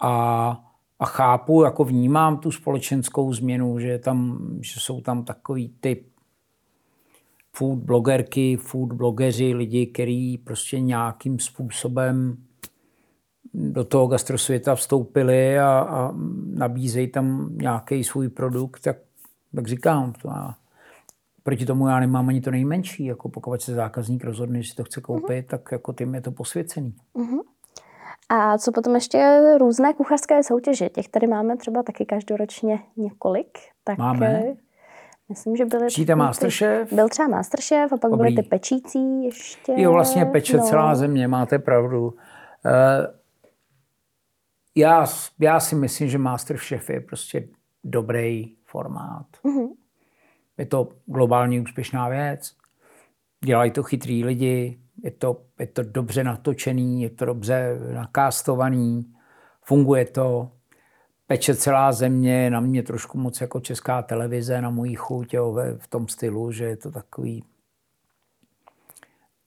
[0.00, 0.64] A,
[0.98, 6.12] a chápu, jako vnímám tu společenskou změnu, že, tam, že jsou tam takový typ
[7.56, 12.36] food blogerky, food blogeři, lidi, kteří prostě nějakým způsobem
[13.54, 16.12] do toho gastrosvěta vstoupili a, a
[16.54, 18.96] nabízejí tam nějaký svůj produkt, tak,
[19.54, 20.54] tak říkám, to já,
[21.42, 23.04] proti tomu já nemám ani to nejmenší.
[23.04, 25.50] Jako pokud se zákazník rozhodne, že si to chce koupit, uh-huh.
[25.50, 26.94] tak jako tím je to posvěcený.
[27.14, 27.40] Uh-huh.
[28.28, 30.88] A co potom ještě různé kuchařské soutěže?
[30.88, 33.58] Těch tady máme třeba taky každoročně několik.
[33.84, 34.42] Tak máme.
[35.28, 35.86] Myslím, že byly...
[35.86, 36.92] Přijďte Masterchef?
[36.92, 38.34] Byl třeba Masterchef a pak Dobrý.
[38.34, 39.74] byly ty pečící ještě.
[39.76, 40.62] Jo, vlastně peče no.
[40.62, 42.06] celá země, máte pravdu.
[42.06, 42.12] Uh,
[44.74, 45.06] já,
[45.40, 47.48] já si myslím, že Masterchef je prostě
[47.84, 49.26] dobrý formát.
[49.44, 49.68] Uh-huh.
[50.62, 52.56] Je to globálně úspěšná věc.
[53.44, 59.14] Dělají to chytrý lidi, je to, je to dobře natočený, je to dobře nakástovaný,
[59.62, 60.50] funguje to
[61.26, 65.88] peče celá země, na mě trošku moc jako česká televize, na mojí chuť jo, v
[65.88, 67.44] tom stylu, že je to takový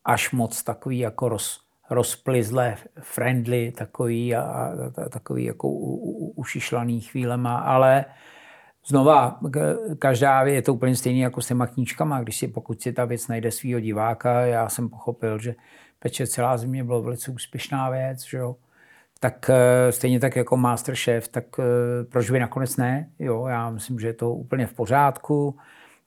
[0.05, 7.01] až moc takový jako roz, rozplizlé, friendly, takový a, a takový jako u, u, ušišlaný
[7.01, 8.05] chvílema, ale
[8.87, 9.39] znova,
[9.99, 13.27] každá je to úplně stejný jako s těma knížkama, když si, pokud si ta věc
[13.27, 15.55] najde svého diváka, já jsem pochopil, že
[15.99, 18.55] Peče celá země bylo velice úspěšná věc, že jo
[19.19, 23.09] tak eh, stejně tak jako Masterchef, tak eh, proč by nakonec ne?
[23.19, 25.57] Jo, já myslím, že je to úplně v pořádku.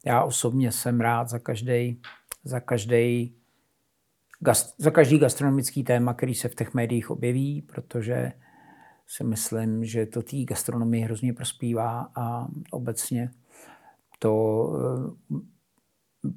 [0.04, 2.00] Já osobně jsem rád za každý,
[2.44, 3.34] za každý,
[4.78, 8.32] za každý gastronomický téma, který se v těch médiích objeví, protože
[9.08, 13.30] si myslím, že to té gastronomii hrozně prospívá a obecně
[14.18, 14.72] to
[15.32, 15.38] eh,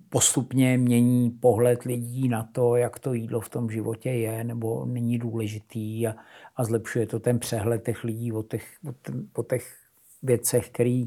[0.10, 5.18] postupně mění pohled lidí na to, jak to jídlo v tom životě je nebo není
[5.18, 6.16] důležitý a,
[6.56, 8.94] a zlepšuje to ten přehled těch lidí o těch, o,
[9.40, 9.78] o těch
[10.24, 11.04] věcech, které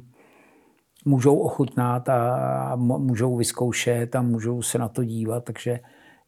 [1.05, 2.35] můžou ochutnat a,
[2.73, 5.81] a můžou vyzkoušet a můžou se na to dívat, takže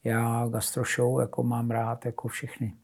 [0.05, 2.75] já gastroshow jako mám rád jako všechny.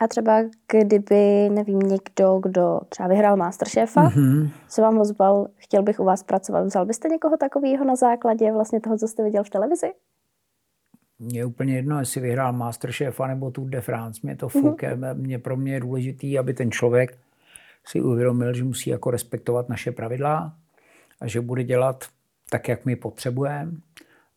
[0.00, 4.50] A třeba kdyby, nevím, někdo, kdo třeba vyhrál Masterchefa, mm-hmm.
[4.68, 8.80] se vám ozval, chtěl bych u vás pracovat, vzal byste někoho takového na základě vlastně
[8.80, 9.92] toho, co jste viděl v televizi?
[11.18, 14.20] Mně je úplně jedno, jestli vyhrál Masterchef nebo Tour de France.
[14.22, 14.62] Mě to mhm.
[14.62, 14.82] fuk.
[14.82, 15.14] Mm-hmm.
[15.14, 17.18] Mě pro mě je důležitý, aby ten člověk
[17.84, 20.52] si uvědomil, že musí jako respektovat naše pravidla
[21.20, 22.04] a že bude dělat
[22.50, 23.72] tak, jak my potřebujeme.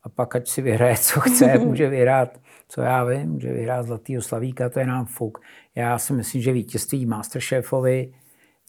[0.03, 2.39] A pak, ať si vyhraje, co chce, může vyhrát,
[2.71, 5.41] co já vím, může vyhrát Zlatýho Slavíka, to je nám fuk.
[5.75, 8.13] Já si myslím, že vítězství Masterchefovi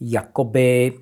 [0.00, 0.92] jakoby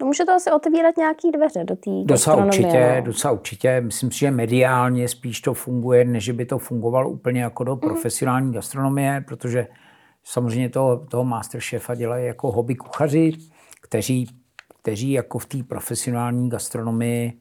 [0.00, 3.02] No může to asi otevírat nějaké dveře do té Docela určitě, no.
[3.02, 3.80] docela určitě.
[3.80, 7.80] Myslím si, že mediálně spíš to funguje, než by to fungovalo úplně jako do mm-hmm.
[7.80, 9.66] profesionální gastronomie, protože
[10.24, 13.32] samozřejmě toho, toho masterchefa dělají jako hobby kuchaři,
[13.82, 14.26] kteří,
[14.82, 17.32] kteří jako v té profesionální gastronomii,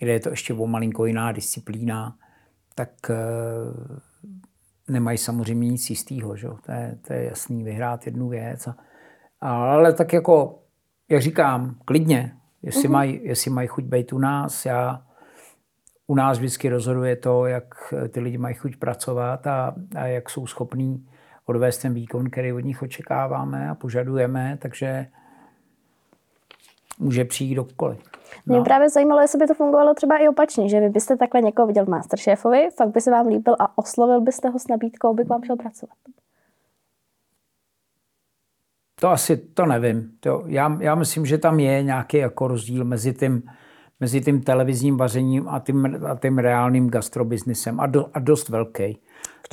[0.00, 2.16] kde je to ještě o malinko jiná disciplína,
[2.76, 3.16] tak e,
[4.88, 6.36] nemají samozřejmě nic jistého.
[6.36, 6.48] Že?
[6.66, 8.68] To, je, to je jasný, vyhrát jednu věc.
[9.40, 10.62] A, ale tak jako
[11.08, 12.92] jak říkám, klidně, jestli, mm-hmm.
[12.92, 14.66] mají, jestli mají chuť být u nás.
[14.66, 15.02] Já,
[16.06, 20.46] u nás vždycky rozhoduje to, jak ty lidi mají chuť pracovat a, a jak jsou
[20.46, 21.08] schopní
[21.44, 25.06] odvést ten výkon, který od nich očekáváme a požadujeme, takže
[26.98, 27.98] může přijít dokoliv.
[28.46, 28.54] No.
[28.54, 31.66] Mě právě zajímalo, jestli by to fungovalo třeba i opačně, že vy byste takhle někoho
[31.66, 35.24] viděl v Masterchefovi, fakt by se vám líbil a oslovil byste ho s nabídkou, aby
[35.24, 35.96] k vám šel pracovat.
[39.00, 40.10] To asi, to nevím.
[40.20, 43.42] To, já, já myslím, že tam je nějaký jako rozdíl mezi tím,
[44.00, 48.98] mezi tím televizním vařením a tím, a tím reálným gastrobiznisem a, do, a dost velký.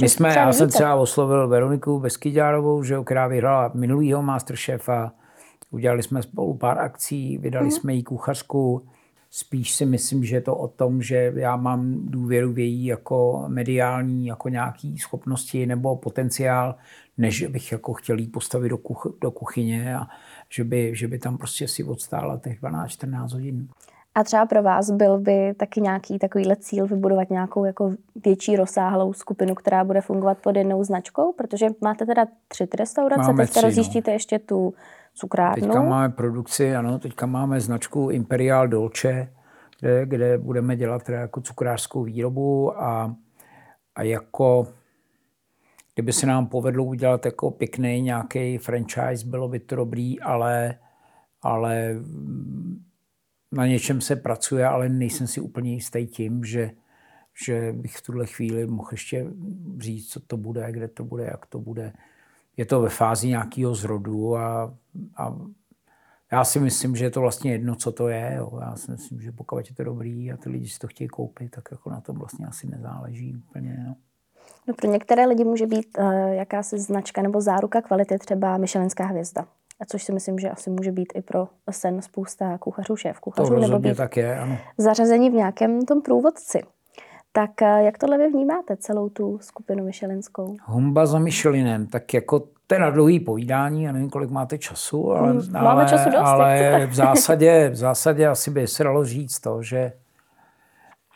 [0.02, 5.12] My jsme, já jsem třeba oslovil Veroniku Beskyďárovou, že, která vyhrála minulýho Masterchefa.
[5.74, 7.72] Udělali jsme spolu pár akcí, vydali mm.
[7.72, 8.86] jsme jí kuchařku.
[9.30, 13.46] Spíš si myslím, že je to o tom, že já mám důvěru v její jako
[13.48, 16.76] mediální jako nějaký schopnosti nebo potenciál,
[17.18, 20.08] než bych jako chtěl jí postavit do, kuch, do kuchyně a
[20.50, 23.68] že by, že by tam prostě si odstála těch 12-14 hodin.
[24.16, 27.92] A třeba pro vás byl by taky nějaký takovýhle cíl vybudovat nějakou jako
[28.26, 31.34] větší rozsáhlou skupinu, která bude fungovat pod jednou značkou?
[31.34, 33.68] Protože máte teda tři restaurace, máme tři, no.
[33.68, 34.16] rozjíždíte no.
[34.16, 34.74] ještě tu
[35.14, 35.62] cukrárnu.
[35.62, 39.34] Teďka máme produkci, ano, teďka máme značku Imperial Dolce,
[39.80, 43.16] kde, kde budeme dělat teda jako cukrářskou výrobu a,
[43.96, 44.68] a jako
[45.96, 50.80] kdyby se nám povedlo udělat jako pěkný nějaký franchise, bylo by to dobrý, ale,
[51.42, 51.96] ale
[53.52, 56.72] na něčem se pracuje, ale nejsem si úplně jistý tím, že,
[57.46, 59.26] že bych v tuhle chvíli mohl ještě
[59.78, 61.94] říct, co to bude, kde to bude, jak to bude.
[62.58, 64.74] Je to ve fázi nějakého zrodu a,
[65.18, 65.36] a
[66.32, 68.34] já si myslím, že je to vlastně jedno, co to je.
[68.38, 68.60] Jo.
[68.62, 71.52] Já si myslím, že pokud je to dobrý a ty lidi si to chtějí koupit,
[71.52, 73.84] tak jako na tom vlastně asi nezáleží úplně.
[73.88, 73.96] No.
[74.68, 79.46] No pro některé lidi může být uh, jakási značka nebo záruka kvality třeba Michelinská hvězda.
[79.80, 83.54] A což si myslím, že asi může být i pro sen spousta kuchařů, šéf kuchařů,
[83.54, 84.58] to nebo být tak je, ano.
[84.78, 86.62] zařazení v nějakém tom průvodci.
[87.36, 90.56] Tak eh, jak tohle vy vnímáte, celou tu skupinu Michelinskou?
[90.66, 95.12] Humba za Michelinem, tak jako to je na dlouhý povídání, já nevím, kolik máte času,
[95.12, 99.06] ale, mm, Máme ale, času dost, ale v zásadě, v zásadě asi by se dalo
[99.06, 99.94] říct to, že,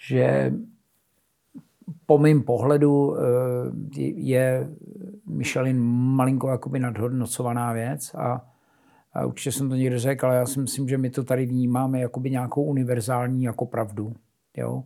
[0.08, 0.54] že
[2.06, 3.22] po mém pohledu eh,
[4.16, 4.70] je
[5.26, 5.80] Michelin
[6.16, 8.46] malinko jakoby nadhodnocovaná věc a,
[9.14, 12.00] a určitě jsem to někde řekl, ale já si myslím, že my to tady vnímáme
[12.00, 14.14] jakoby nějakou univerzální jako pravdu.
[14.58, 14.84] Jo?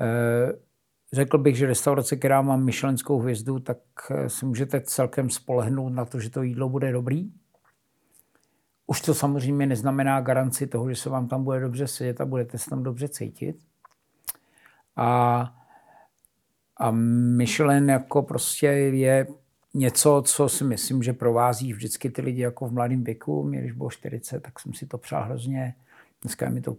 [0.00, 0.52] Eh,
[1.12, 3.78] řekl bych, že restaurace, která má Michelinskou hvězdu, tak
[4.10, 7.32] eh, si můžete celkem spolehnout na to, že to jídlo bude dobrý.
[8.86, 12.58] Už to samozřejmě neznamená garanci toho, že se vám tam bude dobře sedět a budete
[12.58, 13.56] se tam dobře cítit.
[14.96, 15.62] A
[16.82, 19.26] a Michelin jako prostě je
[19.74, 23.42] něco, co si myslím, že provází vždycky ty lidi jako v mladém věku.
[23.42, 25.74] Mě, když bylo 40, tak jsem si to přál hrozně.
[26.22, 26.76] Dneska je mi to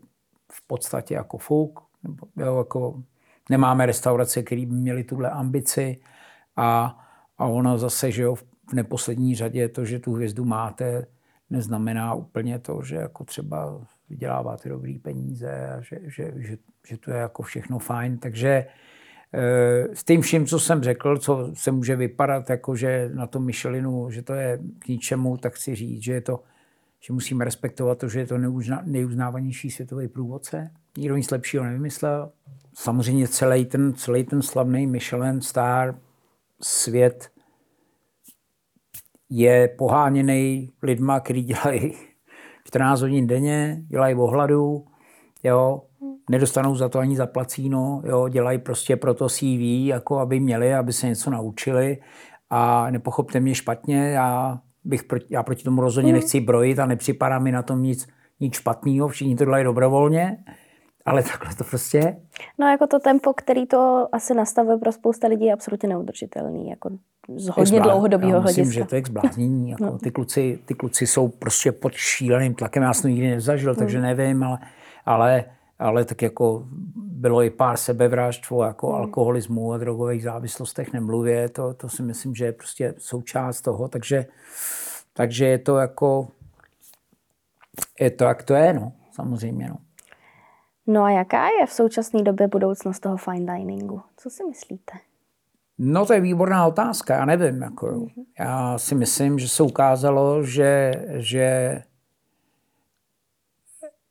[0.52, 1.80] v podstatě jako fuk.
[2.38, 3.04] Jo, jako
[3.50, 5.98] nemáme restaurace, které by měly tuhle ambici
[6.56, 7.00] a,
[7.38, 8.36] a ono zase, že jo,
[8.70, 11.08] v neposlední řadě to, že tu hvězdu máte,
[11.50, 17.12] neznamená úplně to, že jako třeba vyděláváte dobrý peníze a že, že, že, že to
[17.12, 18.18] je jako všechno fajn.
[18.18, 18.66] Takže
[19.36, 23.46] Eh, s tím vším, co jsem řekl, co se může vypadat jako, že na tom
[23.46, 26.44] Michelinu, že to je k ničemu, tak chci říct, že je to,
[27.06, 28.38] že musíme respektovat to, že je to
[28.84, 30.72] nejuznávanější světový průvodce.
[30.98, 32.32] Nikdo nic lepšího nevymyslel.
[32.74, 35.96] Samozřejmě celý ten, celý ten slavný Michelin star
[36.62, 37.32] svět
[39.30, 41.94] je poháněný lidma, kteří dělají
[42.68, 44.86] 14 hodin denně, dělají ohladu,
[45.44, 45.82] jo,
[46.30, 50.94] nedostanou za to ani zaplacíno, jo, dělají prostě pro to CV, jako aby měli, aby
[50.94, 51.98] se něco naučili
[52.50, 56.20] a nepochopte mě špatně, já, bych proti, já proti tomu rozhodně hmm.
[56.20, 58.08] nechci brojit a nepřipadá mi na tom nic,
[58.40, 60.38] nic špatného, všichni to dělají dobrovolně,
[61.06, 62.18] ale takhle to prostě je.
[62.60, 66.90] No jako to tempo, který to asi nastavuje pro spousta lidí, je absolutně neudržitelný, jako
[67.36, 68.62] z hodně dlouhodobého hlediska.
[68.62, 69.70] Myslím, že to je k zbláznění.
[69.72, 69.98] Jako no.
[69.98, 73.98] ty, kluci, ty kluci jsou prostě pod šíleným tlakem, já jsem to nikdy nezažil, takže
[73.98, 74.08] hmm.
[74.08, 74.58] nevím, ale,
[75.06, 75.44] ale,
[75.84, 76.64] ale tak jako
[76.96, 78.96] bylo i pár sebevražd o jako hmm.
[78.96, 84.26] alkoholismu a drogových závislostech nemluvě, to, to si myslím, že je prostě součást toho, takže,
[85.14, 86.28] takže je to jako,
[88.00, 89.78] je to, jak to je, no, samozřejmě, no.
[90.88, 94.02] No a jaká je v současné době budoucnost toho fine diningu?
[94.18, 94.94] Co si myslíte?
[95.78, 97.62] No to je výborná otázka, já nevím.
[97.62, 98.26] Jako, mm-hmm.
[98.40, 101.82] Já si myslím, že se ukázalo, že, že,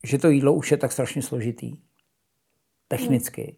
[0.07, 1.77] že to jídlo už je tak strašně složitý.
[2.88, 3.57] Technicky.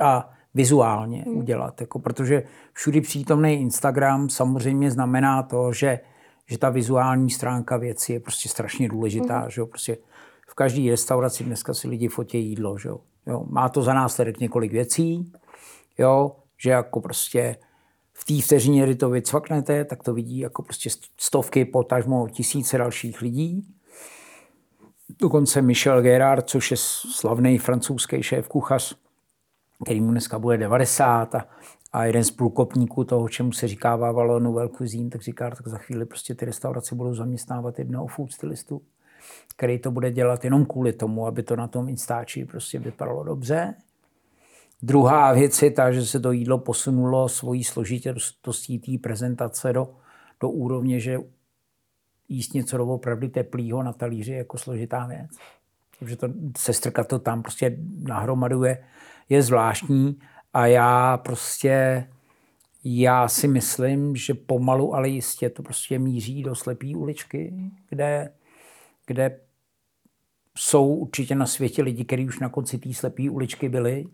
[0.00, 1.36] A vizuálně mm.
[1.36, 1.80] udělat.
[1.80, 2.42] Jako, protože
[2.72, 6.00] všudy přítomný Instagram samozřejmě znamená to, že,
[6.46, 9.40] že ta vizuální stránka věci je prostě strašně důležitá.
[9.40, 9.50] Mm.
[9.50, 9.98] Že Prostě
[10.48, 12.78] v každé restauraci dneska si lidi fotí jídlo.
[12.78, 13.00] Že jo?
[13.48, 15.32] Má to za následek několik věcí.
[15.98, 16.36] Jo?
[16.64, 17.56] že jako prostě
[18.12, 23.22] v té vteřině, kdy to vycvaknete, tak to vidí jako prostě stovky, potažmo tisíce dalších
[23.22, 23.74] lidí.
[25.20, 28.96] Dokonce Michel Gerard, což je slavný francouzský šéf kuchař,
[29.84, 31.46] který mu dneska bude 90 a,
[31.92, 35.78] a jeden z průkopníků toho, čemu se říká Vávalo Nouvelle Cuisine, tak říká, tak za
[35.78, 38.82] chvíli prostě ty restaurace budou zaměstnávat jednoho food stylistu,
[39.56, 43.74] který to bude dělat jenom kvůli tomu, aby to na tom Instači prostě vypadalo dobře.
[44.82, 49.88] Druhá věc je ta, že se to jídlo posunulo svojí složitostí té prezentace do,
[50.40, 51.18] do úrovně, že
[52.28, 55.30] jíst něco doopravdy teplýho na talíři je jako složitá věc.
[55.98, 58.84] Takže to, sestrkat to tam prostě nahromaduje,
[59.28, 60.18] je zvláštní
[60.54, 62.06] a já prostě
[62.84, 67.54] já si myslím, že pomalu, ale jistě to prostě míří do slepé uličky,
[67.88, 68.32] kde,
[69.06, 69.40] kde
[70.56, 74.04] jsou určitě na světě lidi, kteří už na konci té slepé uličky byli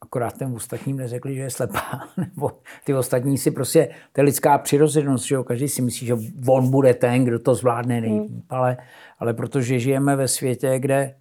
[0.00, 2.50] akorát ten ostatním neřekli, že je slepá, nebo
[2.84, 6.70] ty ostatní si prostě, to je lidská přirozenost, že jo, každý si myslí, že on
[6.70, 8.42] bude ten, kdo to zvládne nejlíp, hmm.
[8.48, 8.76] ale,
[9.18, 11.14] ale protože žijeme ve světě, kde,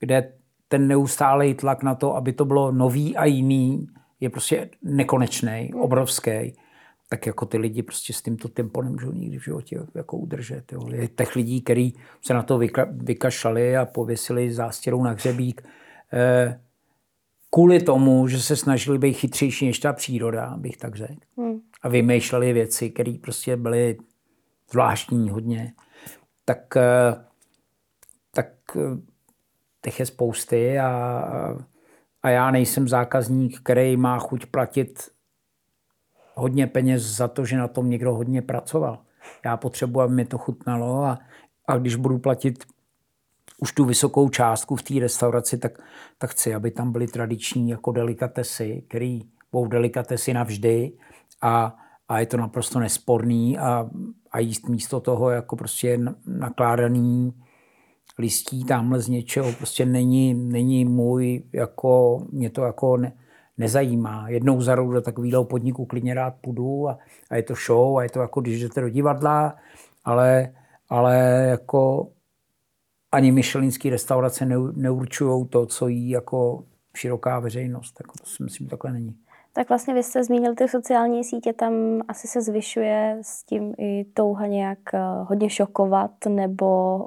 [0.00, 0.32] kde
[0.68, 3.86] ten neustálý tlak na to, aby to bylo nový a jiný,
[4.20, 5.80] je prostě nekonečný, hmm.
[5.80, 6.52] obrovský,
[7.10, 10.72] tak jako ty lidi prostě s tímto tempo nemůžou nikdy v životě jako udržet.
[10.72, 10.80] Jo.
[10.92, 15.62] Je těch lidí, kteří se na to vyka, vykašlali a pověsili zástěrou na hřebík,
[16.12, 16.60] eh,
[17.50, 21.20] kvůli tomu, že se snažili být chytřejší než ta příroda, bych tak řekl.
[21.36, 21.60] Hmm.
[21.82, 23.98] A vymýšleli věci, které prostě byly
[24.70, 25.72] zvláštní hodně.
[26.44, 27.24] Tak, eh,
[28.34, 29.00] tak eh,
[29.82, 30.88] těch je spousty a,
[32.22, 35.10] a já nejsem zákazník, který má chuť platit
[36.34, 38.98] hodně peněz za to, že na tom někdo hodně pracoval.
[39.44, 41.18] Já potřebuji, aby mi to chutnalo a,
[41.66, 42.64] a když budu platit
[43.58, 45.78] už tu vysokou částku v té restauraci, tak,
[46.18, 49.18] tak chci, aby tam byly tradiční jako delikatesy, které
[49.52, 50.92] budou delikatesy navždy
[51.42, 51.76] a,
[52.08, 53.90] a je to naprosto nesporný a,
[54.30, 57.32] a jíst místo toho jako prostě nakládaný
[58.18, 63.12] listí tamhle z něčeho prostě není, není můj, jako, mě to jako ne,
[63.58, 64.28] nezajímá.
[64.28, 66.98] Jednou za rok do takového podniku klidně rád půjdu a,
[67.30, 69.56] a je to show a je to jako když jdete do divadla,
[70.04, 70.54] ale,
[70.88, 72.08] ale jako
[73.12, 76.64] ani myšelinské restaurace neurčují to, co jí jako
[76.96, 77.92] široká veřejnost.
[77.92, 79.16] Tak to si myslím, že takhle není.
[79.52, 81.72] Tak vlastně vy jste zmínil ty sociální sítě, tam
[82.08, 86.98] asi se zvyšuje s tím i touha nějak eh, hodně šokovat nebo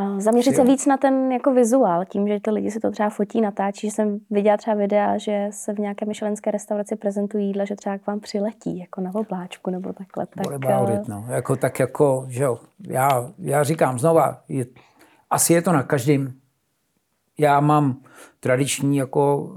[0.00, 3.10] a zaměřit se víc na ten jako vizuál, tím, že ty lidi si to třeba
[3.10, 7.64] fotí, natáčí, že jsem viděla třeba videa, že se v nějaké myšelenské restauraci prezentují jídla,
[7.64, 10.26] že třeba k vám přiletí, jako na obláčku nebo takhle.
[10.26, 10.46] Tak,
[10.94, 11.26] it, no.
[11.28, 12.58] jako, tak jako, že jo,
[12.88, 14.66] já, já říkám znova, je,
[15.30, 16.32] asi je to na každém.
[17.38, 17.96] Já mám
[18.40, 19.52] tradiční jako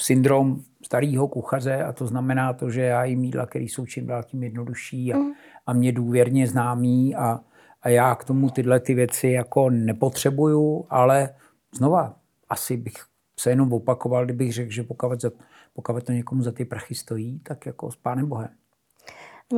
[0.00, 4.22] syndrom starého kuchaře a to znamená to, že já jim jídla, které jsou čím dál
[4.22, 5.32] tím jednodušší a, mm.
[5.66, 7.40] a mě důvěrně známý a,
[7.84, 11.34] a já k tomu tyhle ty věci jako nepotřebuju, ale
[11.74, 12.16] znova,
[12.48, 12.94] asi bych
[13.40, 15.30] se jenom opakoval, kdybych řekl, že pokud, za,
[15.72, 18.48] pokud to někomu za ty prachy stojí, tak jako s Pánem Bohem.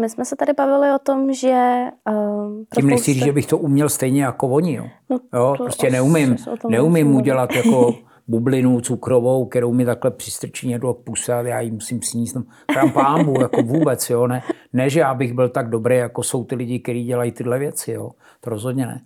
[0.01, 1.85] My jsme se tady bavili o tom, že...
[2.11, 4.75] Uh, Tím nechci říct, že bych to uměl stejně jako oni.
[4.75, 4.87] Jo.
[5.11, 6.37] No, jo prostě neumím,
[6.69, 7.95] neumím udělat jako
[8.29, 12.37] bublinu cukrovou, kterou mi takhle přistrčí někdo pusat, já ji musím sníst.
[12.37, 16.23] No, tam pámbu, jako vůbec, jo, ne, ne, že já bych byl tak dobrý, jako
[16.23, 18.11] jsou ty lidi, kteří dělají tyhle věci, jo,
[18.41, 19.01] to rozhodně ne.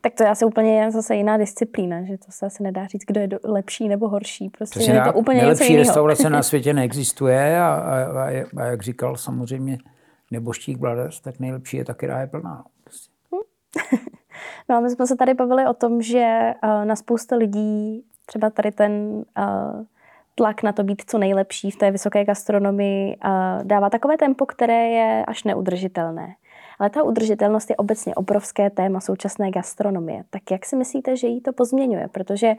[0.00, 3.20] Tak to je asi úplně zase jiná disciplína, že to se asi nedá říct, kdo
[3.20, 4.50] je lepší nebo horší.
[4.50, 9.16] Prostě je to úplně nejlepší restaurace na světě neexistuje a, a, a, a, jak říkal
[9.16, 9.78] samozřejmě
[10.30, 12.64] neboštík Brothers, tak nejlepší je taky ráje plná.
[12.84, 13.12] Prostě.
[14.68, 18.50] No a my jsme se tady bavili o tom, že uh, na spousta lidí třeba
[18.50, 18.92] tady ten
[19.38, 19.84] uh,
[20.34, 24.88] tlak na to být co nejlepší v té vysoké gastronomii uh, dává takové tempo, které
[24.88, 26.34] je až neudržitelné.
[26.78, 30.24] Ale ta udržitelnost je obecně obrovské téma současné gastronomie.
[30.30, 32.08] Tak jak si myslíte, že jí to pozměňuje?
[32.08, 32.54] Protože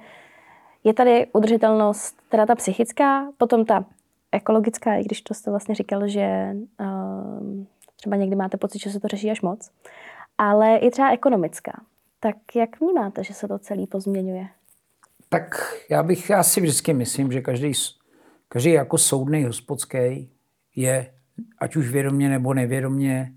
[0.84, 3.86] je tady udržitelnost, teda ta psychická, potom ta
[4.32, 7.66] ekologická, i když to jste vlastně říkal, že uh,
[7.96, 9.72] třeba někdy máte pocit, že se to řeší až moc,
[10.38, 11.82] ale i třeba ekonomická.
[12.20, 14.48] Tak jak vnímáte, že se to celý pozměňuje?
[15.30, 17.72] Tak já bych, já si vždycky myslím, že každý,
[18.48, 20.30] každý jako soudný hospodský
[20.76, 21.14] je,
[21.58, 23.34] ať už vědomě nebo nevědomě,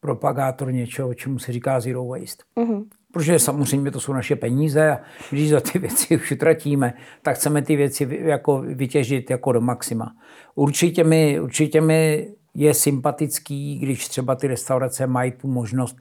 [0.00, 2.44] propagátor něčeho, čemu se říká zero waste.
[2.56, 2.84] Mm-hmm.
[3.12, 7.62] Protože samozřejmě to jsou naše peníze a když za ty věci už utratíme, tak chceme
[7.62, 10.16] ty věci jako vytěžit jako do maxima.
[10.54, 15.96] Určitě mi, určitě mi je sympatický, když třeba ty restaurace mají tu možnost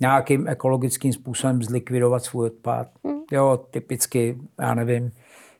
[0.00, 2.88] nějakým ekologickým způsobem zlikvidovat svůj odpad.
[3.04, 3.18] Hmm.
[3.32, 5.10] Jo, typicky, já nevím,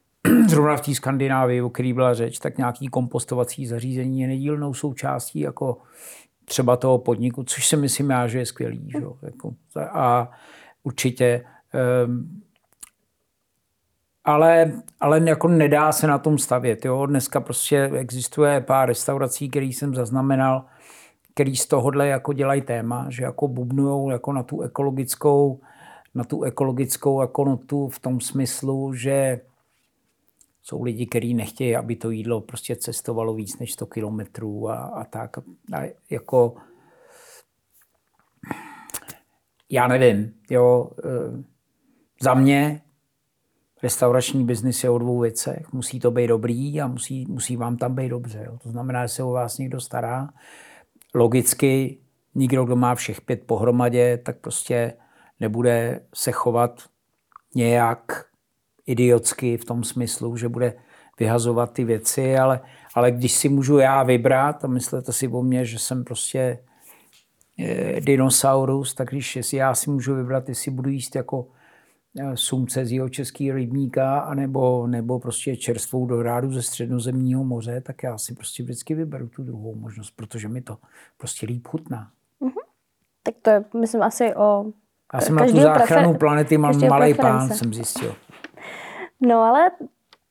[0.48, 5.40] zrovna v té Skandinávii, o který byla řeč, tak nějaký kompostovací zařízení je nedílnou součástí
[5.40, 5.78] jako
[6.44, 8.90] třeba toho podniku, což si myslím já, že je skvělý.
[8.90, 9.04] Že?
[9.22, 9.54] Jako,
[9.92, 10.30] a
[10.82, 11.44] určitě
[12.06, 12.42] um,
[14.24, 16.84] ale, ale jako nedá se na tom stavět.
[16.84, 17.06] Jo?
[17.06, 20.64] Dneska prostě existuje pár restaurací, který jsem zaznamenal,
[21.38, 25.60] který z tohohle jako dělají téma, že jako bubnujou jako na tu ekologickou,
[26.14, 29.40] na tu ekologickou jako notu v tom smyslu, že
[30.62, 35.04] jsou lidi, kteří nechtějí, aby to jídlo prostě cestovalo víc než 100 kilometrů a, a
[35.04, 35.38] tak.
[35.72, 36.54] A jako
[39.70, 41.08] já nevím, jo, e,
[42.22, 42.82] za mě
[43.82, 45.72] restaurační biznis je o dvou věcech.
[45.72, 48.42] Musí to být dobrý a musí, musí vám tam být dobře.
[48.46, 48.58] Jo.
[48.62, 50.28] To znamená, že se o vás někdo stará.
[51.14, 51.98] Logicky
[52.34, 54.92] nikdo, kdo má všech pět pohromadě, tak prostě
[55.40, 56.82] nebude se chovat
[57.54, 58.26] nějak
[58.86, 60.74] idiotsky v tom smyslu, že bude
[61.18, 62.60] vyhazovat ty věci, ale,
[62.94, 66.58] ale když si můžu já vybrat a myslete si o mně, že jsem prostě
[67.58, 71.46] e, dinosaurus, tak když já si můžu vybrat, jestli budu jíst jako
[72.34, 78.18] sumce z jeho český rybníka, anebo, nebo prostě čerstvou dorádu ze středozemního moře, tak já
[78.18, 80.78] si prostě vždycky vyberu tu druhou možnost, protože mi to
[81.16, 82.10] prostě líp chutná.
[82.40, 82.64] Mm-hmm.
[83.22, 84.64] Tak to je, myslím, asi o
[85.14, 86.18] Já jsem na tu záchranu prefer...
[86.18, 88.14] planety mám malý pán, jsem zjistil.
[89.20, 89.70] No ale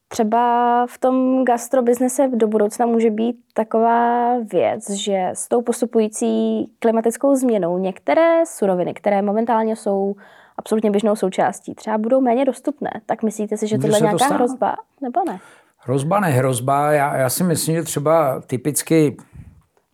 [0.07, 7.35] třeba v tom gastrobiznese do budoucna může být taková věc, že s tou postupující klimatickou
[7.35, 10.15] změnou některé suroviny, které momentálně jsou
[10.57, 12.91] absolutně běžnou součástí, třeba budou méně dostupné.
[13.05, 15.39] Tak myslíte si, že tohle je nějaká to hrozba, nebo ne?
[15.77, 16.91] Hrozba, ne hrozba.
[16.91, 19.17] Já, já si myslím, že třeba typicky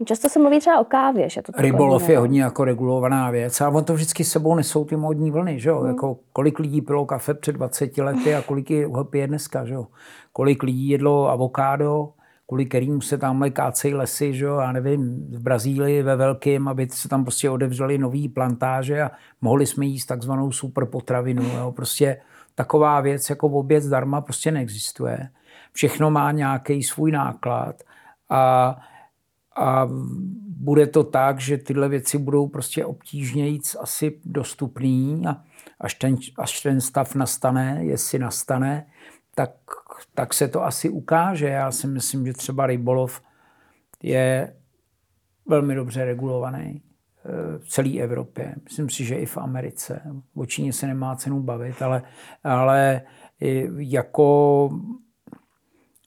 [0.05, 3.69] Často se mluví třeba o kávě, že to Rybolov je hodně jako regulovaná věc a
[3.69, 5.79] on to vždycky sebou nesou ty módní vlny, že jo?
[5.79, 5.87] Hmm.
[5.87, 9.87] Jako kolik lidí pilo kafe před 20 lety a kolik ho pije dneska, že jo?
[10.33, 12.09] Kolik lidí jedlo avokádo,
[12.47, 16.87] kvůli kterým se tamhle kácejí lesy, že jo, já nevím, v Brazílii ve velkém, aby
[16.89, 21.43] se tam prostě odevřely nové plantáže a mohli jsme jíst takzvanou super potravinu.
[21.43, 21.71] Jo.
[21.71, 22.21] Prostě
[22.55, 25.29] taková věc jako oběd zdarma prostě neexistuje.
[25.71, 27.75] Všechno má nějaký svůj náklad
[28.29, 28.75] a,
[29.55, 29.89] a
[30.57, 35.41] bude to tak, že tyhle věci budou prostě obtížnějíc asi dostupný a
[35.79, 38.85] až ten, až ten stav nastane, jestli nastane,
[39.35, 39.51] tak
[40.13, 41.47] tak se to asi ukáže.
[41.47, 43.21] Já si myslím, že třeba rybolov
[44.03, 44.55] je
[45.45, 48.55] velmi dobře regulovaný eh, v celé Evropě.
[48.63, 50.01] Myslím si, že i v Americe.
[50.35, 52.01] O Číně se nemá cenu bavit, ale,
[52.43, 53.01] ale
[53.77, 54.69] jako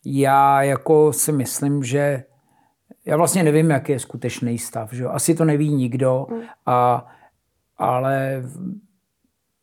[0.05, 2.25] já jako si myslím, že
[3.05, 4.93] já vlastně nevím, jaký je skutečný stav.
[4.93, 5.05] Že?
[5.05, 6.27] Asi to neví nikdo,
[6.67, 7.07] a,
[7.77, 8.43] ale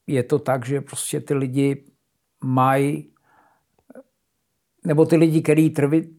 [0.07, 1.85] je to tak, že prostě ty lidi
[2.43, 3.12] mají
[4.85, 5.73] nebo ty lidi, kteří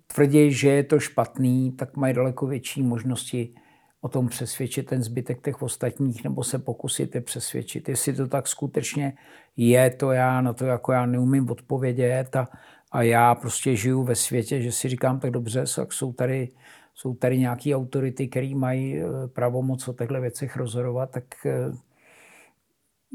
[0.07, 3.55] tvrdí, že je to špatný, tak mají daleko větší možnosti
[4.01, 7.89] o tom přesvědčit ten zbytek těch ostatních, nebo se pokusit je přesvědčit.
[7.89, 9.12] Jestli to tak skutečně
[9.57, 12.49] je, to já na to jako já neumím odpovědět a,
[12.93, 16.49] a já prostě žiju ve světě, že si říkám, tak dobře, tak jsou tady,
[16.95, 21.73] jsou tady nějaké autority, které mají eh, pravomoc o těchto věcech rozhodovat, tak eh,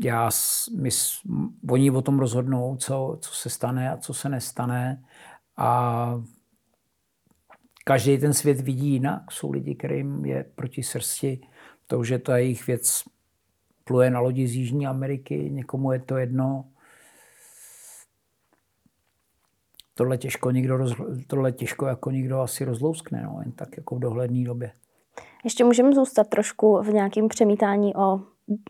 [0.04, 0.30] já,
[0.78, 0.89] my,
[1.70, 5.04] oni o tom rozhodnou, co, co se stane a co se nestane.
[5.60, 6.24] A
[7.84, 9.32] každý ten svět vidí jinak.
[9.32, 11.41] Jsou lidi, kterým je proti srsti
[11.88, 13.03] to, že ta jejich věc
[13.84, 16.66] pluje na lodi z Jižní Ameriky, někomu je to jedno.
[19.93, 20.95] Tohle těžko, někdo roz,
[21.28, 24.72] tohle těžko jako někdo asi rozlouskne, no, jen tak jako v dohledné době.
[25.43, 28.20] Ještě můžeme zůstat trošku v nějakém přemítání o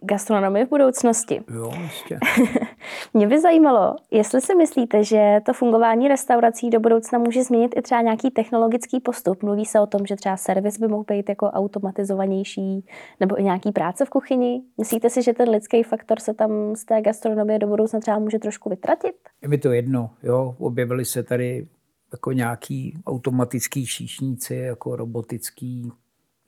[0.01, 1.41] gastronomii v budoucnosti.
[1.53, 2.19] Jo, jistě.
[3.13, 7.81] Mě by zajímalo, jestli si myslíte, že to fungování restaurací do budoucna může změnit i
[7.81, 9.43] třeba nějaký technologický postup.
[9.43, 12.85] Mluví se o tom, že třeba servis by mohl být jako automatizovanější,
[13.19, 14.61] nebo i nějaký práce v kuchyni.
[14.77, 18.39] Myslíte si, že ten lidský faktor se tam z té gastronomie do budoucna třeba může
[18.39, 19.15] trošku vytratit?
[19.41, 20.55] Je mi to jedno, jo.
[20.59, 21.67] Objevily se tady
[22.11, 25.91] jako nějaký automatický šíšníci, jako robotický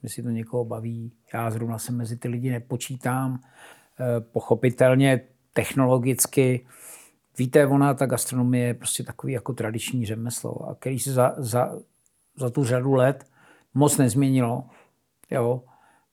[0.03, 1.11] jestli to někoho baví.
[1.33, 3.39] Já zrovna se mezi ty lidi nepočítám.
[3.99, 5.21] Eh, pochopitelně
[5.53, 6.65] technologicky,
[7.37, 11.79] víte, ona, ta gastronomie je prostě takový jako tradiční řemeslo, a který se za, za,
[12.37, 13.25] za tu řadu let
[13.73, 14.63] moc nezměnilo.
[15.31, 15.61] Jo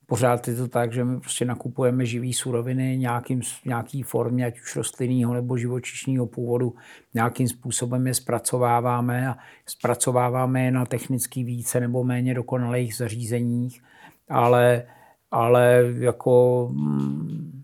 [0.09, 4.77] pořád je to tak, že my prostě nakupujeme živý suroviny nějakým, nějaký formě, ať už
[4.77, 6.75] rostlinného nebo živočišního původu,
[7.15, 9.37] nějakým způsobem je zpracováváme a
[9.67, 13.83] zpracováváme je na technicky více nebo méně dokonalých zařízeních,
[14.29, 14.83] ale,
[15.31, 17.63] ale jako hmm,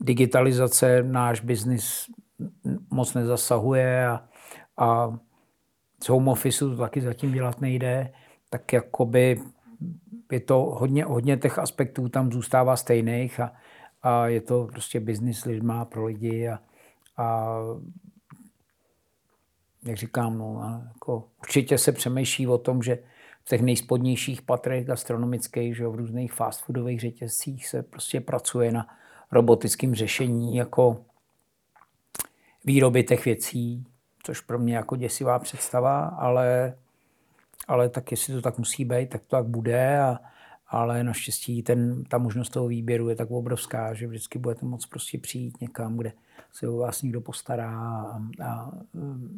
[0.00, 2.06] digitalizace náš biznis
[2.90, 4.28] moc nezasahuje a,
[4.76, 5.18] a
[6.04, 8.12] z home office to taky zatím dělat nejde,
[8.50, 9.40] tak jakoby
[10.32, 13.52] je to hodně, hodně těch aspektů tam zůstává stejných a,
[14.02, 16.58] a je to prostě biznis lidma pro lidi a,
[17.16, 17.58] a
[19.84, 22.98] jak říkám, no, jako určitě se přemýšlí o tom, že
[23.44, 28.86] v těch nejspodnějších patrech gastronomických, že v různých fast foodových řetězcích se prostě pracuje na
[29.32, 31.04] robotickém řešení jako
[32.64, 33.86] výroby těch věcí,
[34.22, 36.74] což pro mě jako děsivá představa, ale
[37.68, 40.18] ale tak jestli to tak musí být, tak to tak bude a,
[40.68, 45.18] ale naštěstí ten, ta možnost toho výběru je tak obrovská, že vždycky budete moct prostě
[45.18, 46.12] přijít někam, kde
[46.52, 48.70] se o vás někdo postará a, a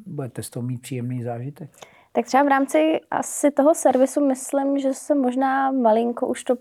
[0.07, 1.70] budete z toho mít příjemný zážitek.
[2.12, 6.57] Tak třeba v rámci asi toho servisu myslím, že se možná malinko už to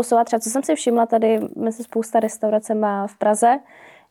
[0.00, 0.24] posouvá.
[0.24, 3.58] Třeba co jsem si všimla tady mezi spousta restaurace má v Praze,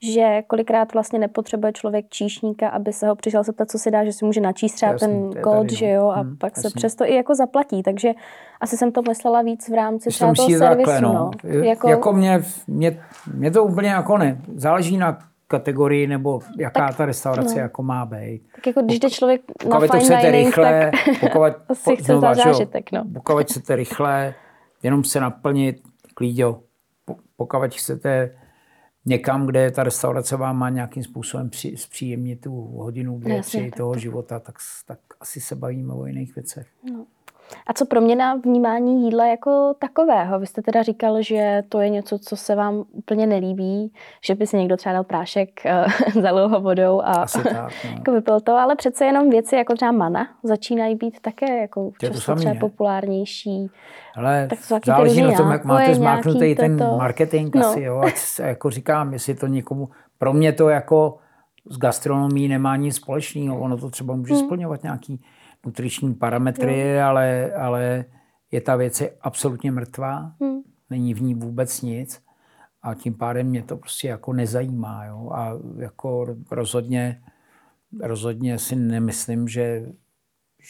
[0.02, 4.14] že kolikrát vlastně nepotřebuje člověk číšníka, aby se ho přišel zeptat, co si dá, že
[4.14, 5.76] si může načíst třeba jasný, ten kód, no.
[5.78, 6.70] že jo, a hmm, pak jasný.
[6.70, 7.84] se přesto i jako zaplatí.
[7.84, 8.10] Takže
[8.62, 10.92] asi jsem to myslela víc v rámci třeba toho servisu.
[10.92, 11.14] Takhle, no.
[11.14, 11.32] no.
[11.64, 14.42] Jako, jako mě, mě, mě, to úplně jako ne.
[14.56, 15.18] Záleží na
[15.48, 17.62] kategorii nebo jaká tak, ta restaurace no.
[17.62, 18.42] jako má být.
[18.56, 22.34] Tak jako když jde člověk na fine to dining, rychle, tak pokud, asi chce znova,
[22.34, 22.92] zážitek.
[22.92, 23.04] No.
[23.14, 24.34] Pokud chcete rychle,
[24.84, 25.82] jenom se naplnit,
[26.14, 26.64] klíďo,
[27.36, 28.36] pokud chcete
[29.06, 33.94] někam, kde ta restaurace vám má nějakým způsobem při, zpříjemnit tu hodinu, dvě, tři toho
[33.94, 34.02] tak.
[34.02, 34.56] života, tak,
[34.86, 36.68] tak asi se bavíme o jiných věcech.
[36.92, 37.06] No.
[37.68, 40.39] A co pro mě na vnímání jídla jako takového?
[40.39, 43.93] Vy jste teda říkal, že to je něco, co se vám úplně nelíbí,
[44.24, 45.50] že by si někdo třeba dal prášek,
[46.16, 47.68] uh, zalil ho vodou a tak, no.
[47.97, 52.36] jako vypil to, ale přece jenom věci jako třeba mana začínají být také jako často
[52.36, 53.72] třeba populárnější.
[54.16, 56.97] Ale tak to záleží na tom, jak máte zmáknutý ten to...
[56.97, 57.68] marketing no.
[57.68, 61.18] asi, jo, ať jako říkám, jestli to někomu, pro mě to jako
[61.70, 64.43] s gastronomí nemá nic společného, ono to třeba může hmm.
[64.45, 65.22] splňovat nějaký
[65.66, 67.01] nutriční parametry, jo.
[67.05, 68.05] ale, ale
[68.51, 70.62] je ta věc je absolutně mrtvá, hmm.
[70.89, 72.24] není v ní vůbec nic
[72.82, 75.05] a tím pádem mě to prostě jako nezajímá.
[75.05, 75.30] Jo?
[75.34, 77.22] A jako rozhodně,
[78.01, 79.86] rozhodně si nemyslím, že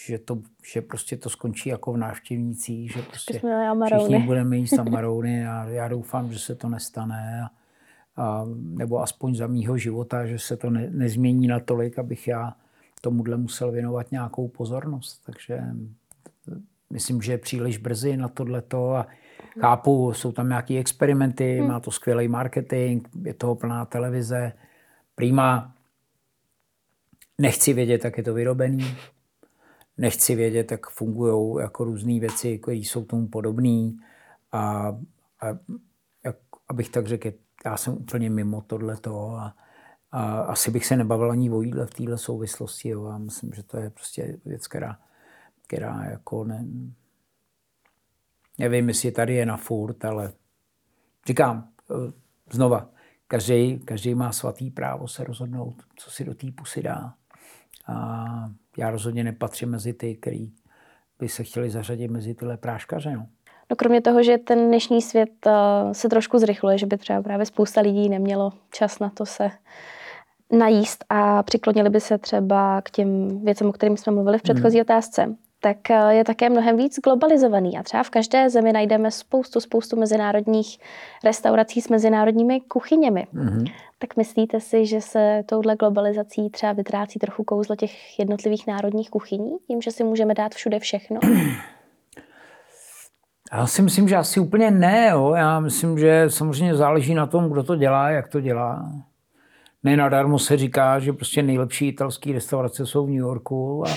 [0.08, 0.42] že, to,
[0.74, 3.42] že prostě to skončí jako v návštěvnících, že prostě
[3.86, 7.42] všichni budeme jíst amarouny a já doufám, že se to nestane.
[7.42, 7.50] A,
[8.22, 12.56] a, nebo aspoň za mýho života, že se to ne, nezmění natolik, abych já
[13.02, 15.22] tomuhle musel věnovat nějakou pozornost.
[15.26, 15.64] Takže
[16.90, 19.08] myslím, že je příliš brzy na tohleto a
[19.60, 21.68] chápu, jsou tam nějaké experimenty, hmm.
[21.68, 24.54] má to skvělý marketing, je toho plná televize,
[25.16, 25.76] prima.
[27.38, 28.98] Nechci vědět, jak je to vyrobený,
[29.98, 33.92] nechci vědět, jak fungují jako různé věci, které jsou tomu podobné.
[34.52, 34.88] A,
[35.42, 35.48] a
[36.24, 36.36] jak,
[36.68, 37.32] abych tak řekl,
[37.66, 39.56] já jsem úplně mimo tohleto a,
[40.12, 42.90] a asi bych se nebavil ani o jídle v této souvislosti.
[42.90, 43.06] Jo.
[43.06, 45.00] A myslím, že to je prostě věc, která,
[45.68, 46.66] která jako ne,
[48.58, 50.34] nevím, jestli tady je na furt, ale
[51.28, 52.12] říkám eh,
[52.52, 52.90] znova,
[53.28, 57.14] každý, každý má svatý právo se rozhodnout, co si do té pusy dá.
[57.88, 58.26] A
[58.78, 60.52] já rozhodně nepatřím mezi ty, který
[61.20, 63.12] by se chtěli zařadit mezi tyhle práškaře.
[63.12, 63.28] No.
[63.70, 67.46] No kromě toho, že ten dnešní svět uh, se trošku zrychluje, že by třeba právě
[67.46, 69.50] spousta lidí nemělo čas na to se
[70.52, 74.78] najíst a přiklonili by se třeba k těm věcem, o kterým jsme mluvili v předchozí
[74.78, 74.82] hmm.
[74.82, 75.36] otázce.
[75.62, 77.78] tak eh, je také mnohem víc globalizovaný.
[77.78, 80.80] A třeba v každé zemi najdeme spoustu, spoustu mezinárodních
[81.24, 83.28] restaurací s mezinárodními kuchyněmi.
[83.34, 83.74] Mm-hmm.
[84.00, 89.58] Tak myslíte si, že se touhle globalizací třeba vytrácí trochu kouzlo těch jednotlivých národních kuchyní,
[89.68, 91.20] tím, že si můžeme dát všude všechno?
[93.54, 95.10] Já si myslím, že asi úplně ne.
[95.12, 95.34] Jo.
[95.34, 98.92] Já myslím, že samozřejmě záleží na tom, kdo to dělá, jak to dělá.
[99.84, 103.92] Nenadarmo se říká, že prostě nejlepší italské restaurace jsou v New Yorku a,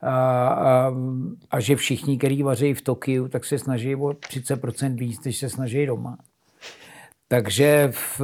[0.00, 0.92] a, a,
[1.50, 5.50] a že všichni, kteří vaří v Tokiu, tak se snaží o 30% víc, než se
[5.50, 6.18] snaží doma.
[7.28, 8.20] Takže v,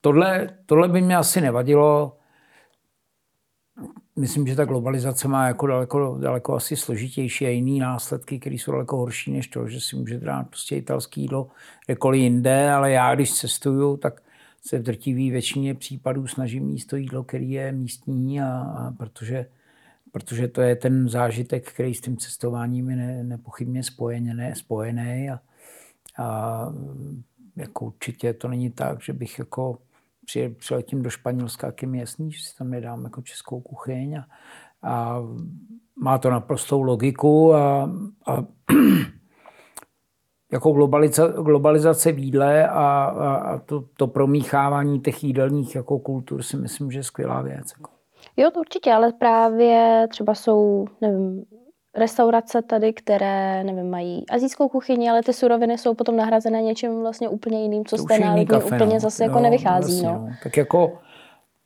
[0.00, 2.16] tohle, tohle by mě asi nevadilo.
[4.16, 8.72] Myslím, že ta globalizace má jako daleko, daleko asi složitější a jiný následky, které jsou
[8.72, 11.48] daleko horší než to, že si může dát prostě italský jídlo
[11.86, 14.22] kdekoliv jinde, ale já, když cestuju, tak
[14.66, 19.46] se v drtivý většině případů snažím jíst to jídlo, který je místní, a, a protože,
[20.12, 25.40] protože to je ten zážitek, který s tím cestováním je ne, nepochybně spojený, spojený a,
[26.18, 26.68] a
[27.56, 29.78] jako určitě to není tak, že bych jako
[30.58, 34.26] přiletím do Španělska, jak je mi jasný, že si tam nedám jako českou kuchyň a,
[34.82, 35.20] a
[35.96, 37.90] má to naprostou logiku a,
[38.26, 38.36] a
[40.54, 46.56] jako globalizace, globalizace výdle a, a, a to, to promíchávání těch jídelních jako kultur si
[46.56, 47.72] myslím, že je skvělá věc.
[47.78, 47.90] Jako.
[48.36, 51.44] Jo, to určitě, ale právě třeba jsou, nevím,
[51.96, 57.28] restaurace tady, které, nevím, mají azijskou kuchyni, ale ty suroviny jsou potom nahrazené něčím vlastně
[57.28, 59.00] úplně jiným, co jste národní kafe, úplně no.
[59.00, 59.92] zase jako nevychází.
[59.92, 60.26] Vlastně, no.
[60.28, 60.34] no.
[60.42, 60.98] Tak jako,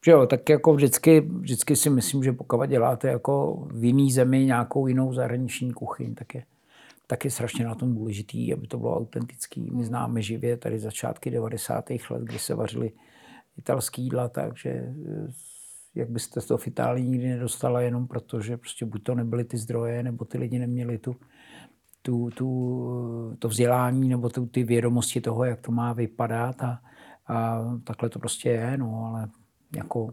[0.05, 4.45] že jo, tak jako vždycky, vždycky si myslím, že pokud děláte jako v jiný zemi
[4.45, 6.43] nějakou jinou zahraniční kuchyň, tak je,
[7.11, 9.71] tak je strašně na tom důležitý, aby to bylo autentický.
[9.71, 11.91] My známe živě tady začátky 90.
[12.11, 12.93] let, kdy se vařily
[13.59, 14.95] italský jídla, takže
[15.95, 19.59] jak byste to v Itálii nikdy nedostala, jenom proto, že prostě buď to nebyly ty
[19.59, 21.17] zdroje, nebo ty lidi neměli tu,
[22.03, 26.81] tu, tu, to vzdělání, nebo tu, ty vědomosti toho, jak to má vypadat a,
[27.27, 29.29] a takhle to prostě je, no, ale
[29.77, 30.11] jako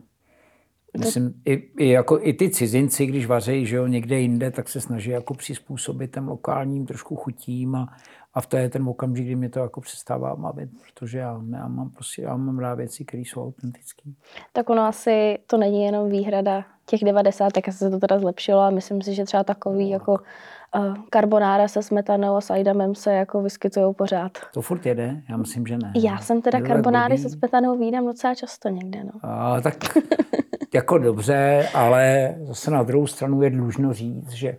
[0.97, 4.81] Myslím, i, i, jako, i ty cizinci, když vařejí že jo, někde jinde, tak se
[4.81, 7.93] snaží jako přizpůsobit těm lokálním trošku chutím a,
[8.33, 11.67] a v to je ten okamžik, kdy mě to jako přestává bavit, protože já, já
[11.67, 14.09] mám prostě, já mám rád věci, které jsou autentické.
[14.53, 18.69] Tak ono asi to není jenom výhrada těch 90, tak se to teda zlepšilo a
[18.69, 20.19] myslím si, že třeba takový no, jako uh,
[21.09, 24.31] karbonára se smetanou a s ajdamem se jako vyskytují pořád.
[24.53, 25.21] To furt jede?
[25.29, 25.93] Já myslím, že ne.
[25.95, 29.11] Já jsem teda karbonáry se smetanou výdám docela často někde, no.
[29.21, 29.75] A, tak
[30.73, 34.57] jako dobře, ale zase na druhou stranu je dlužno říct, že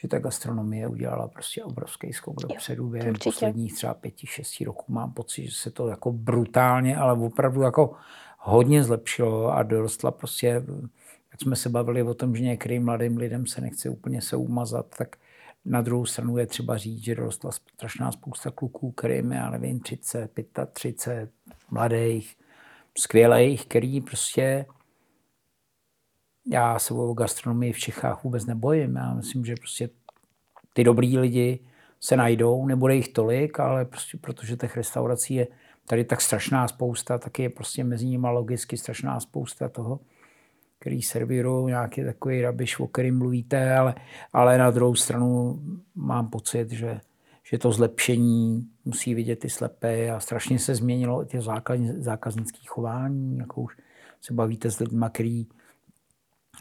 [0.00, 4.92] že ta gastronomie udělala prostě obrovský skok dopředu během posledních třeba pěti, šesti roků.
[4.92, 7.92] Mám pocit, že se to jako brutálně, ale opravdu jako
[8.38, 10.46] hodně zlepšilo a dorostla prostě,
[11.32, 14.86] jak jsme se bavili o tom, že některým mladým lidem se nechce úplně se umazat,
[14.98, 15.16] tak
[15.68, 20.30] na druhou stranu je třeba říct, že dorostla strašná spousta kluků, kterým já nevím, 30,
[20.72, 21.30] 35,
[21.70, 22.36] mladých,
[22.98, 24.66] skvělých, který prostě
[26.46, 28.96] já se o gastronomii v Čechách vůbec nebojím.
[28.96, 29.88] Já myslím, že prostě
[30.72, 31.60] ty dobrý lidi
[32.00, 35.46] se najdou, nebude jich tolik, ale prostě protože těch restaurací je
[35.86, 40.00] tady tak strašná spousta, tak je prostě mezi nimi logicky strašná spousta toho,
[40.80, 43.94] který servírují nějaký takový rabiš, o kterým mluvíte, ale,
[44.32, 45.60] ale na druhou stranu
[45.94, 47.00] mám pocit, že,
[47.50, 51.40] že to zlepšení musí vidět i slepé a strašně se změnilo i těch
[51.98, 53.76] zákaznické chování, jako už
[54.20, 55.46] se bavíte s lidmi, který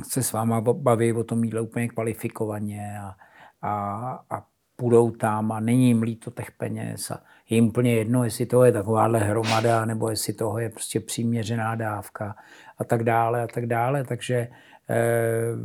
[0.04, 3.16] se s váma baví o tom jídle úplně kvalifikovaně a,
[3.62, 4.46] a, a
[4.76, 8.64] půjdou tam a není jim líto těch peněz a je jim úplně jedno, jestli to
[8.64, 12.36] je takováhle hromada, nebo jestli toho je prostě přiměřená dávka
[12.78, 14.04] a tak dále a tak dále.
[14.04, 14.48] Takže
[14.90, 15.56] eh,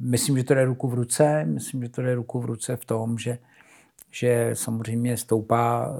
[0.00, 1.44] myslím, že to jde ruku v ruce.
[1.44, 3.38] Myslím, že to jde ruku v ruce v tom, že,
[4.10, 5.98] že samozřejmě stoupá eh,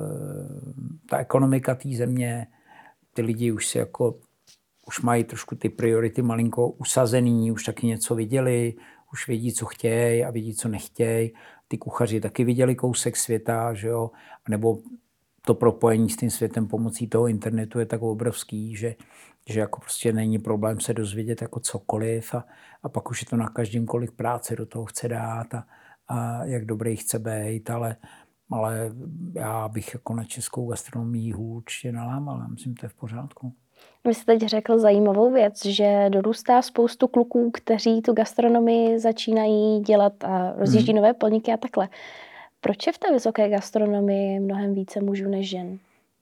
[1.10, 2.46] ta ekonomika té země,
[3.14, 4.14] ty lidi už si jako
[4.86, 8.74] už mají trošku ty priority malinko usazený, už taky něco viděli,
[9.12, 11.32] už vědí, co chtějí a vědí, co nechtějí.
[11.68, 14.10] Ty kuchaři taky viděli kousek světa, že jo?
[14.48, 14.78] nebo
[15.46, 18.94] to propojení s tím světem pomocí toho internetu je tak obrovský, že,
[19.48, 22.44] že jako prostě není problém se dozvědět jako cokoliv a,
[22.82, 25.66] a pak už je to na každém, kolik práce do toho chce dát a,
[26.08, 27.96] a jak dobrý chce být, ale,
[28.50, 28.90] ale
[29.34, 33.52] já bych jako na českou gastronomii určitě nalámal, myslím, to je v pořádku.
[34.04, 40.24] Vy jste teď řekl zajímavou věc, že dorůstá spoustu kluků, kteří tu gastronomii začínají dělat
[40.24, 40.96] a rozjíždí hmm.
[40.96, 41.88] nové podniky a takhle.
[42.66, 45.78] Proč je v té vysoké gastronomii mnohem více mužů než žen?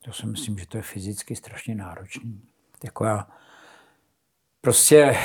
[0.07, 2.41] Já si myslím, že to je fyzicky strašně náročný.
[2.85, 3.29] Jako já
[4.61, 5.17] prostě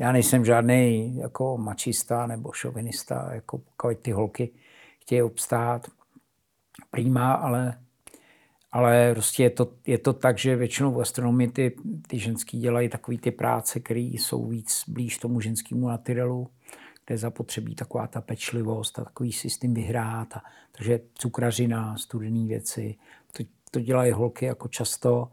[0.00, 4.50] já nejsem žádný jako mačista nebo šovinista, jako pokud ty holky
[5.02, 5.86] chtějí obstát,
[6.90, 7.78] prýma, ale,
[8.72, 11.76] ale prostě je to, je to tak, že většinou v gastronomii ty,
[12.06, 16.50] ty ženský dělají takové ty práce, které jsou víc blíž tomu ženskému naturelu,
[17.08, 20.36] kde je zapotřebí taková ta pečlivost a takový systém vyhrát.
[20.36, 20.42] A,
[20.72, 22.94] takže cukrařina, studené věci,
[23.32, 25.28] to, to dělají holky jako často,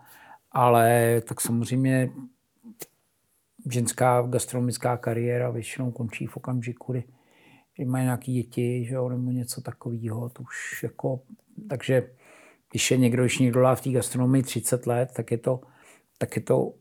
[0.51, 2.09] ale tak samozřejmě
[3.71, 7.03] ženská gastronomická kariéra většinou končí v okamžiku, kdy,
[7.75, 10.29] kdy mají nějaké děti, že jo, nebo něco takového.
[10.29, 11.19] To už jako,
[11.69, 12.09] takže
[12.71, 15.61] když je někdo, když někdo v té gastronomii 30 let, tak je to,
[16.17, 16.73] tak je to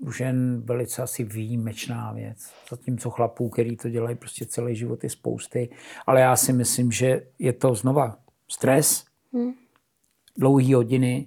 [0.00, 2.52] už jen velice asi výjimečná věc.
[2.70, 5.70] Zatímco chlapů, který to dělají prostě celý život, je spousty.
[6.06, 9.52] Ale já si myslím, že je to znova stres, hmm.
[10.38, 11.26] dlouhé hodiny,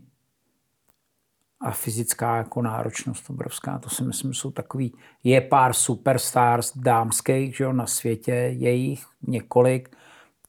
[1.63, 3.79] a fyzická jako náročnost obrovská.
[3.79, 4.93] To si myslím, jsou takový,
[5.23, 9.95] je pár superstars dámských že jo, na světě, je jich několik.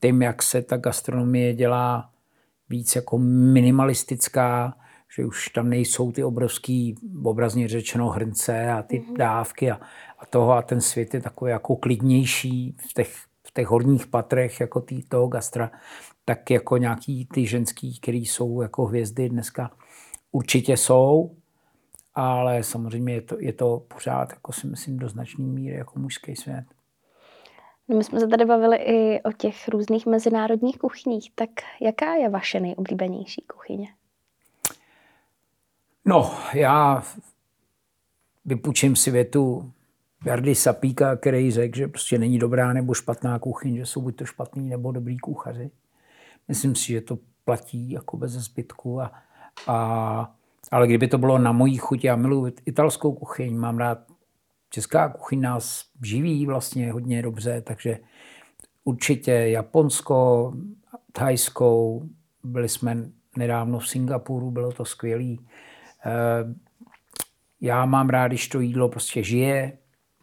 [0.00, 2.10] Tím, jak se ta gastronomie dělá
[2.68, 4.74] víc jako minimalistická,
[5.16, 6.94] že už tam nejsou ty obrovský,
[7.24, 9.16] obrazně řečeno, hrnce a ty mm-hmm.
[9.16, 9.80] dávky a,
[10.18, 13.14] a toho a ten svět je takový jako klidnější v těch,
[13.46, 15.70] v těch horních patrech jako tý, toho gastra,
[16.24, 19.70] tak jako nějaký ty ženský, který jsou jako hvězdy dneska,
[20.32, 21.36] určitě jsou,
[22.14, 26.36] ale samozřejmě je to, je to pořád, jako si myslím, do značné míry jako mužský
[26.36, 26.64] svět.
[27.88, 31.50] No my jsme se tady bavili i o těch různých mezinárodních kuchyních, tak
[31.80, 33.88] jaká je vaše nejoblíbenější kuchyně?
[36.04, 37.02] No, já
[38.44, 39.72] vypučím si větu
[40.24, 44.24] Jardy Sapíka, který řekl, že prostě není dobrá nebo špatná kuchyň, že jsou buď to
[44.24, 45.70] špatný nebo dobrý kuchaři.
[46.48, 49.12] Myslím si, že to platí jako bez zbytku a
[49.66, 50.34] a,
[50.70, 53.98] ale kdyby to bylo na mojí chuť, já miluji italskou kuchyň, mám rád
[54.70, 57.98] česká kuchyň nás živí vlastně hodně dobře, takže
[58.84, 60.52] určitě Japonsko,
[61.12, 62.08] thajskou,
[62.42, 65.36] byli jsme nedávno v Singapuru, bylo to skvělé.
[66.06, 66.54] Eh,
[67.60, 69.78] já mám rád, když to jídlo prostě žije,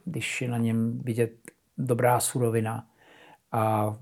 [0.05, 1.32] když je na něm vidět
[1.77, 2.88] dobrá surovina.
[3.51, 3.95] A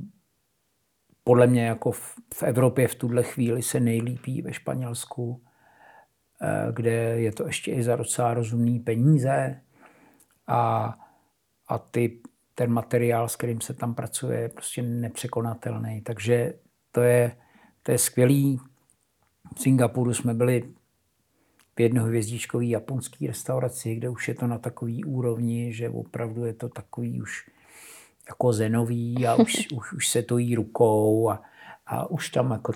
[1.24, 5.44] podle mě jako v, Evropě v tuhle chvíli se nejlípí ve Španělsku,
[6.42, 9.62] eh, kde je to ještě i za docela rozumný peníze
[10.48, 10.94] a,
[11.68, 12.22] a ty,
[12.56, 16.02] ten materiál, s kterým se tam pracuje, je prostě nepřekonatelný.
[16.02, 16.54] Takže
[16.92, 17.38] to je,
[17.84, 18.60] to je skvělý.
[19.56, 20.74] V Singapuru jsme byli
[21.80, 26.70] v jednohvězdičkové japonské restauraci, kde už je to na takový úrovni, že opravdu je to
[26.70, 27.50] takový už
[28.28, 31.42] jako zenový a už, už, už se to jí rukou a,
[31.86, 32.74] a už tam jako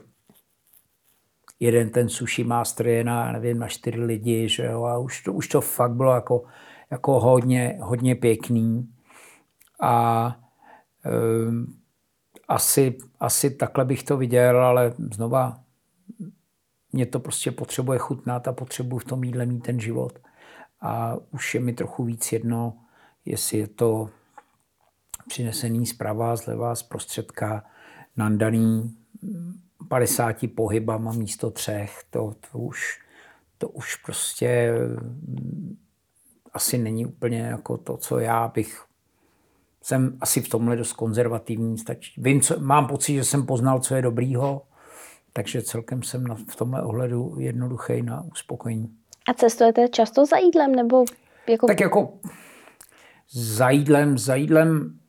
[1.59, 5.33] jeden ten sushi master je na, nevím, na čtyři lidi, že jo, a už to,
[5.33, 6.43] už to fakt bylo jako,
[6.91, 8.89] jako hodně, hodně pěkný.
[9.81, 10.35] A
[11.47, 11.79] um,
[12.47, 15.62] asi, asi takhle bych to viděl, ale znova
[16.93, 20.19] mě to prostě potřebuje chutnat a potřebuji v tom jídle mít ten život.
[20.81, 22.77] A už je mi trochu víc jedno,
[23.25, 24.09] jestli je to
[25.27, 27.63] přinesený zprava, zleva, z prostředka,
[28.17, 28.97] nandaný
[29.87, 32.99] 50 pohybama místo třech, to, to, už,
[33.57, 34.73] to už prostě
[36.53, 38.85] asi není úplně jako to, co já bych
[39.83, 41.77] jsem asi v tomhle dost konzervativní.
[41.77, 42.21] Stačí.
[42.21, 44.61] Vím, co, mám pocit, že jsem poznal, co je dobrýho,
[45.33, 48.89] takže celkem jsem na, v tomhle ohledu jednoduchý na uspokojení.
[49.29, 50.75] A cestujete často za jídlem?
[50.75, 51.05] Nebo
[51.49, 51.67] jako...
[51.67, 52.13] Tak jako
[53.31, 54.99] za jídlem, za jídlem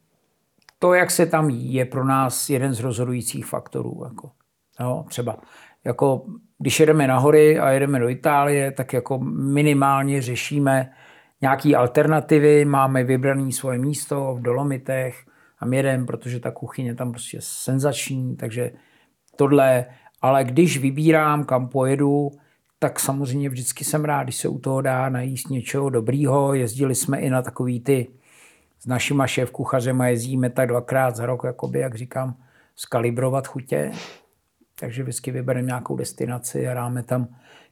[0.79, 4.03] to, jak se tam jí, je pro nás jeden z rozhodujících faktorů.
[4.05, 4.31] Jako.
[4.81, 5.37] No, třeba
[5.85, 6.27] jako,
[6.59, 10.93] když jedeme na hory a jedeme do Itálie, tak jako minimálně řešíme
[11.41, 15.25] nějaké alternativy, máme vybrané svoje místo v Dolomitech
[15.59, 18.71] a jedeme, protože ta kuchyně tam prostě je senzační, takže
[19.37, 19.87] tohle,
[20.25, 22.31] ale když vybírám, kam pojedu,
[22.79, 26.55] tak samozřejmě vždycky jsem rád, když se u toho dá najíst něčeho dobrýho.
[26.55, 28.07] Jezdili jsme i na takový ty
[28.81, 32.35] s našima šéf kuchařema jezdíme tak dvakrát za rok, jakoby, jak říkám,
[32.77, 33.93] skalibrovat chutě.
[34.81, 37.29] Takže vždycky vybereme nějakou destinaci a dáme tam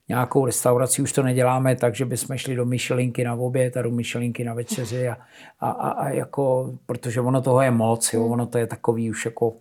[0.09, 1.03] nějakou restauraci.
[1.03, 4.55] Už to neděláme tak, že bychom šli do Michelinky na oběd a do Michelinky na
[4.55, 5.09] večeři.
[5.09, 5.17] A,
[5.61, 9.25] a, a, a jako, protože ono toho je moc, jo, ono to je takový už
[9.25, 9.53] jako,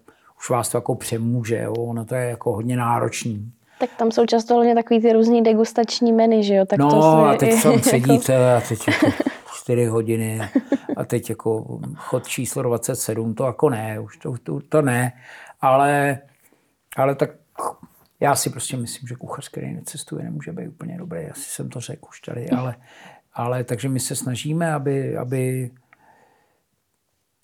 [0.42, 3.52] už vás to jako přemůže, jo, ono to je jako hodně náročný.
[3.80, 6.66] Tak tam jsou často hlavně takový ty různý degustační meny, že jo?
[6.66, 8.66] Tak no to a teď tam sedíte jako...
[8.66, 9.08] a teď jako
[9.56, 10.42] 4 hodiny
[10.98, 15.14] a teď jako chod číslo 27, to jako ne, už to, to, to ne,
[15.62, 16.20] ale,
[16.98, 17.30] ale tak
[18.20, 21.20] já si prostě myslím, že kuchař, který necestuje, nemůže být úplně dobrý.
[21.20, 22.76] Asi jsem to řekl už tady, ale
[23.34, 25.72] Ale takže my se snažíme, aby, aby,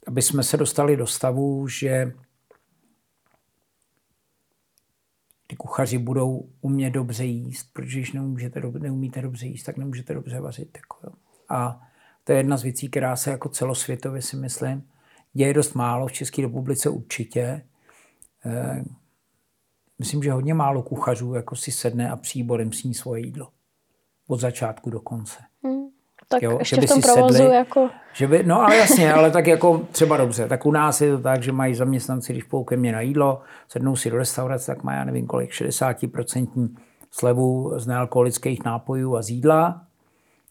[0.08, 2.12] aby jsme se dostali do stavu, že
[5.48, 10.40] ty kuchaři budou umět dobře jíst, protože když neumíte, neumíte dobře jíst, tak nemůžete dobře
[10.40, 10.78] vařit.
[10.78, 11.14] Jako jo.
[11.50, 11.88] A
[12.24, 14.90] to je jedna z věcí, která se jako celosvětově si myslím,
[15.34, 17.66] děje dost málo, v České republice určitě.
[18.46, 18.84] E,
[20.00, 23.52] myslím, že hodně málo kuchařů jako si sedne a příborem sní svoje jídlo.
[24.28, 25.38] Od začátku do konce.
[25.64, 25.88] Hmm.
[26.30, 27.90] Tak jo, ještě že by v tom si provozu sedli, jako...
[28.14, 30.48] Že by, no ale jasně, ale tak jako třeba dobře.
[30.48, 33.42] Tak u nás je to tak, že mají zaměstnanci, když půjdou ke mně na jídlo,
[33.68, 36.70] sednou si do restaurace, tak mají, já nevím kolik, 60%
[37.12, 39.82] slevu z nealkoholických nápojů a z jídla.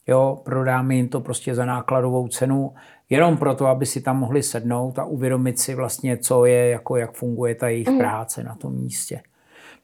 [0.07, 2.73] Jo, prodáme jim to prostě za nákladovou cenu,
[3.09, 7.13] jenom proto, aby si tam mohli sednout a uvědomit si vlastně, co je, jako jak
[7.13, 7.97] funguje ta jejich mm.
[7.97, 9.21] práce na tom místě.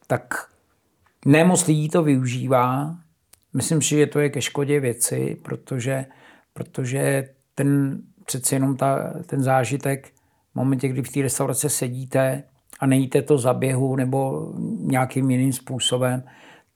[0.08, 0.48] Tak
[1.26, 2.96] nemoc lidí to využívá,
[3.54, 6.06] Myslím si, že to je ke škodě věci, protože,
[6.54, 10.08] protože ten přeci jenom ta, ten zážitek
[10.52, 12.44] v momentě, kdy v té restauraci sedíte
[12.80, 16.24] a nejíte to za běhu nebo nějakým jiným způsobem,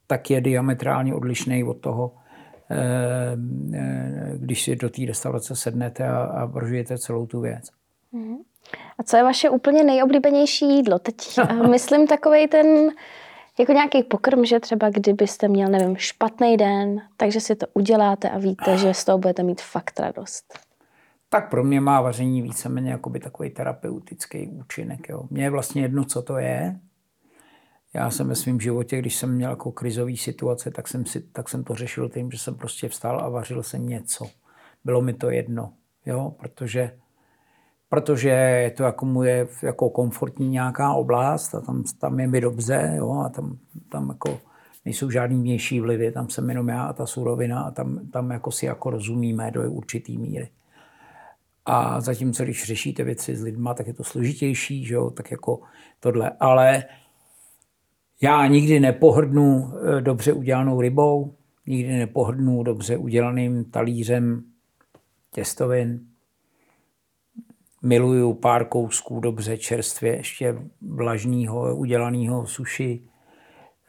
[0.08, 2.16] tak je diametrálně odlišný od toho,
[2.72, 2.78] eh,
[3.74, 7.70] eh, když si do té restaurace sednete a, a prožijete celou tu věc.
[8.12, 8.38] Mhm.
[8.98, 11.00] A co je vaše úplně nejoblíbenější jídlo?
[11.00, 12.90] Teď eh, myslím takový ten
[13.60, 18.38] jako nějaký pokrm, že třeba kdybyste měl, nevím, špatný den, takže si to uděláte a
[18.38, 20.60] víte, že z toho budete mít fakt radost.
[21.30, 25.10] Tak pro mě má vaření víceméně jakoby takový terapeutický účinek.
[25.10, 25.24] Jo.
[25.30, 26.80] Mně je vlastně jedno, co to je.
[27.94, 31.50] Já jsem ve svém životě, když jsem měl jako krizový situace, tak jsem, si, tak
[31.50, 34.26] jsem to řešil tím, že jsem prostě vstal a vařil jsem něco.
[34.84, 35.74] Bylo mi to jedno,
[36.06, 36.98] jo, protože
[37.90, 42.94] protože je to jako moje jako komfortní nějaká oblast a tam, tam je mi dobře
[42.96, 43.58] jo, a tam,
[43.90, 44.40] tam jako
[44.86, 48.52] nejsou žádný vnější vlivy, tam jsem jenom já a ta surovina a tam, tam jako
[48.52, 50.50] si jako rozumíme do určitý míry.
[51.66, 55.62] A zatímco, když řešíte věci s lidma, tak je to složitější, že jo, tak jako
[56.00, 56.32] tohle.
[56.40, 56.84] Ale
[58.22, 61.36] já nikdy nepohrdnu eh, dobře udělanou rybou,
[61.66, 64.44] nikdy nepohrdnu dobře udělaným talířem
[65.32, 66.00] těstovin,
[67.82, 73.02] miluju pár kousků dobře čerstvě, ještě vlažního, udělaného suši.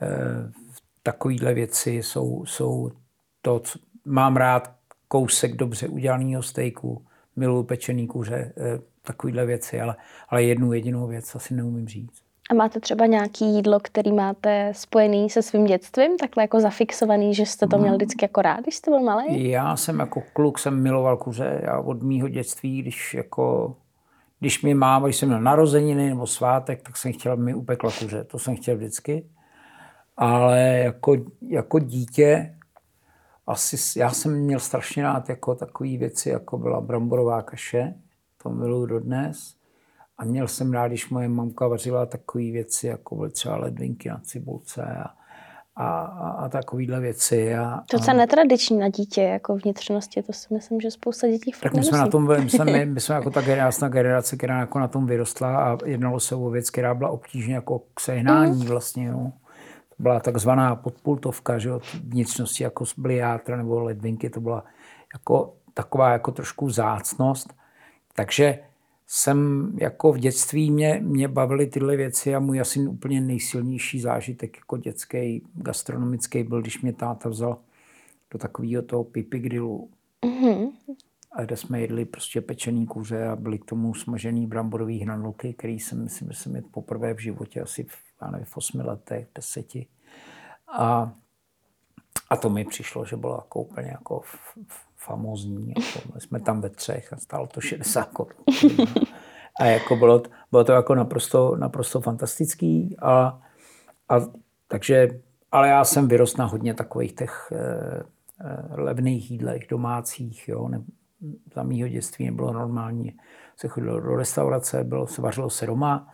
[0.03, 0.09] E,
[1.03, 2.91] takovýhle věci jsou, jsou
[3.43, 4.74] to, co, mám rád
[5.09, 9.97] kousek dobře udělaného stejku, miluju pečený kuře, e, takovýhle věci, ale,
[10.28, 12.28] ale jednu jedinou věc asi neumím říct.
[12.51, 17.46] A máte třeba nějaký jídlo, který máte spojený se svým dětstvím, takhle jako zafixovaný, že
[17.46, 17.96] jste to měl mm.
[17.96, 19.51] vždycky jako rád, když jste byl malý?
[19.51, 21.61] Já jsem jako kluk jsem miloval kuře.
[21.64, 23.76] Já od mýho dětství, když jako
[24.40, 28.24] když mi máma, když jsem měl narozeniny nebo svátek, tak jsem chtěl, mi upekla kuře.
[28.24, 29.26] To jsem chtěl vždycky.
[30.16, 31.16] Ale jako,
[31.49, 32.55] jako dítě
[33.46, 37.94] asi, já jsem měl strašně rád jako takové věci, jako byla bramborová kaše,
[38.42, 39.57] to miluju dodnes.
[40.18, 44.20] A měl jsem rád, když moje mamka vařila takové věci, jako byly třeba ledvinky na
[44.22, 45.10] cibulce a,
[45.76, 47.54] a, a, a takovéhle věci.
[47.54, 51.74] A, to je netradiční na dítě, jako vnitřnosti, to si myslím, že spousta dětí Tak
[51.74, 54.88] my jsme na tom, my jsme, my jsme jako ta generace, generace, která jako na
[54.88, 58.66] tom vyrostla a jednalo se o věc, která byla obtížně jako k sehnání mm.
[58.66, 59.12] vlastně.
[59.12, 59.32] No.
[59.88, 64.64] To byla takzvaná podpultovka, že jo, vnitřnosti jako byly játra nebo ledvinky, to byla
[65.14, 67.54] jako taková jako trošku vzácnost.
[68.14, 68.58] Takže
[69.11, 74.56] jsem jako v dětství mě, mě bavily tyhle věci a můj asi úplně nejsilnější zážitek
[74.56, 77.59] jako dětský gastronomický byl, když mě táta vzal
[78.30, 79.90] do takového toho pipi grillu.
[80.24, 80.70] Mm-hmm.
[81.32, 85.80] A kde jsme jedli prostě pečený kuře a byly k tomu smažený bramborový hranolky, který
[85.80, 87.92] jsem, myslím, že jsem jedl poprvé v životě asi v,
[88.22, 89.86] já nevím, v osmi letech, deseti.
[90.72, 91.12] A,
[92.31, 95.68] a to mi přišlo, že bylo jako úplně jako f, f, famózní.
[95.68, 98.45] Jako, jsme tam ve třech a stálo to 60 korun.
[99.61, 102.97] A jako bylo, bylo to jako naprosto, naprosto fantastický.
[103.03, 103.41] A,
[104.09, 104.20] a,
[104.68, 105.20] takže,
[105.53, 108.03] ale já jsem vyrost na hodně takových těch eh,
[108.41, 110.49] eh, levných jídlech domácích.
[110.49, 110.68] Jo.
[110.68, 110.83] Ne,
[111.55, 113.16] za mýho dětství nebylo normální.
[113.57, 116.12] Se chodilo do restaurace, bylo, se vařilo se doma.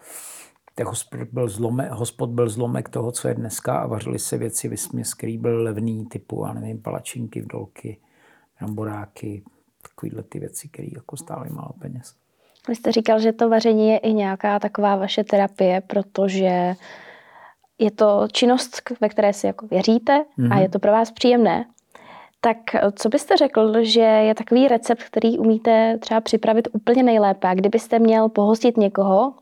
[0.75, 4.69] Tak hospod byl, zlomek, hospod byl zlomek toho, co je dneska a vařili se věci,
[4.69, 7.99] vysměs, který byl levný, typu, já nevím, palačinky, vdolky,
[8.61, 9.43] bramboráky,
[9.83, 12.15] takovéhle ty věci, které jako stály málo peněz.
[12.69, 16.75] Vy jste říkal, že to vaření je i nějaká taková vaše terapie, protože
[17.79, 20.53] je to činnost, ve které si jako věříte mm-hmm.
[20.53, 20.63] a mhm.
[20.63, 21.65] je to pro vás příjemné.
[22.41, 22.57] Tak
[22.95, 27.49] co byste řekl, že je takový recept, který umíte třeba připravit úplně nejlépe?
[27.49, 29.35] A kdybyste měl pohostit někoho,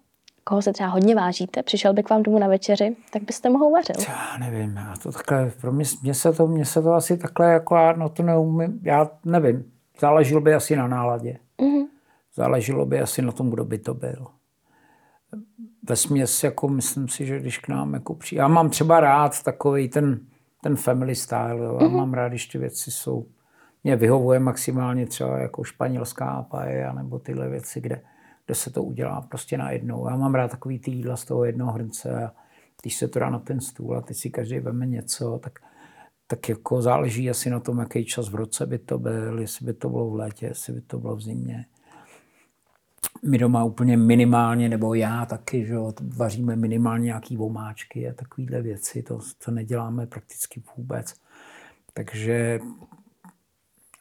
[0.44, 3.68] koho se třeba hodně vážíte, přišel by k vám domů na večeři, tak byste mu
[3.68, 3.94] uvařil.
[4.08, 7.52] Já nevím, já to takhle, pro mě, mě, se to, mě se to asi takhle
[7.52, 9.64] jako, já no to neumím, já nevím.
[10.00, 11.38] Záleželo by asi na náladě.
[11.58, 11.86] Mm-hmm.
[12.34, 14.26] Záleželo by asi na tom, kdo by to byl.
[15.88, 18.40] Ve směs, jako myslím si, že když k nám jako přijde.
[18.40, 20.20] Já mám třeba rád takový ten,
[20.62, 21.58] ten family style.
[21.58, 21.78] Jo.
[21.80, 21.96] Já mm-hmm.
[21.96, 23.26] mám rád, když ty věci jsou
[23.84, 28.02] mě vyhovuje maximálně třeba jako španělská paella nebo tyhle věci, kde,
[28.46, 30.08] kde se to udělá prostě najednou.
[30.08, 32.32] Já mám rád takový ty jídla z toho jednoho hrnce a
[32.82, 35.58] když se to dá na ten stůl a teď si každý veme něco, tak,
[36.26, 39.74] tak jako záleží asi na tom, jaký čas v roce by to byl, jestli by
[39.74, 41.66] to bylo v létě, jestli by to bylo v zimě.
[43.24, 48.62] My doma úplně minimálně, nebo já taky, že jo, vaříme minimálně nějaký vomáčky a takovéhle
[48.62, 51.14] věci, to, to neděláme prakticky vůbec.
[51.94, 52.60] Takže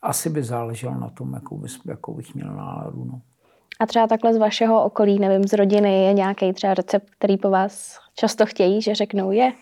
[0.02, 3.06] asi by záleželo na tom, jakou, bys, jakou bych měl náladu.
[3.06, 3.22] No.
[3.82, 7.50] A třeba takhle z vašeho okolí, nevím, z rodiny je nějaký třeba recept, který po
[7.50, 9.54] vás často chtějí, že řeknou, je,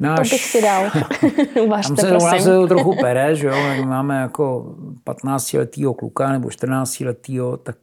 [0.00, 0.90] Náš, to bych si dal.
[1.64, 2.40] Uvažte, tam se, prosím.
[2.40, 4.74] se trochu pere, že jo, jak máme jako
[5.06, 7.76] 15-letýho kluka nebo 14-letýho, tak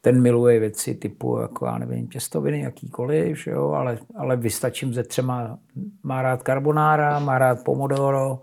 [0.00, 5.02] ten miluje věci typu, jako já nevím, těstoviny, jakýkoliv, že jo, ale, ale vystačím ze
[5.02, 5.58] třema,
[6.02, 8.38] má rád carbonara, má rád pomodoro,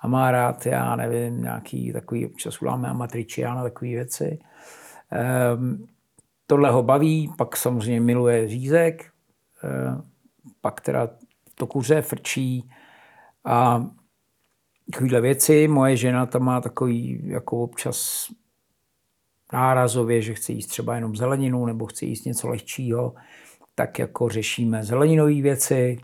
[0.00, 4.38] a má rád, já nevím, nějaký takový, občas uláme amatričiana, takové věci.
[5.10, 5.86] Ehm,
[6.50, 9.10] tohle ho baví, pak samozřejmě miluje řízek,
[9.62, 10.02] ehm,
[10.60, 11.08] pak teda
[11.54, 12.70] to kuře frčí
[13.44, 13.86] a
[14.92, 15.68] takovéhle věci.
[15.68, 18.28] Moje žena tam má takový jako občas
[19.52, 23.14] nárazově, že chce jíst třeba jenom zeleninu nebo chce jíst něco lehčího,
[23.74, 25.98] tak jako řešíme zeleninové věci.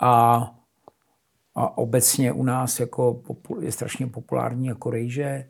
[0.00, 0.42] A
[1.54, 3.22] a obecně u nás jako
[3.60, 5.48] je strašně populární jako rejže.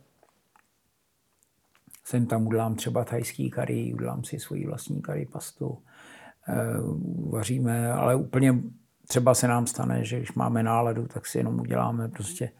[2.04, 5.78] Jsem tam udělám třeba thajský kary, udělám si svoji vlastní kary pastu.
[6.48, 6.54] E,
[7.30, 8.54] vaříme, ale úplně
[9.08, 12.50] třeba se nám stane, že když máme náladu, tak si jenom uděláme prostě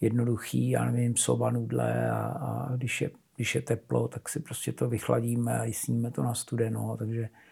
[0.00, 4.72] jednoduchý, já nevím, soba nudle a, a když, je, když je teplo, tak si prostě
[4.72, 7.47] to vychladíme a jistíme to na studeno, takže Eh,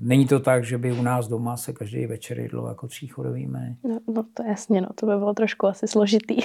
[0.00, 3.76] není to tak, že by u nás doma se každý večer jedlo jako tříchodový menu.
[3.84, 6.36] No, no to jasně, no, to by bylo trošku asi složitý.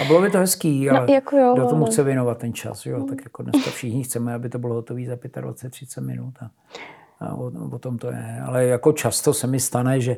[0.00, 1.90] A bylo by to hezký, no, ale no, jako jo, kdo tomu ale...
[1.90, 3.04] chce věnovat ten čas, jo?
[3.08, 6.50] tak jako dneska všichni chceme, aby to bylo hotové za 25-30 minut a,
[7.20, 8.40] a o, o, tom to je.
[8.46, 10.16] Ale jako často se mi stane, že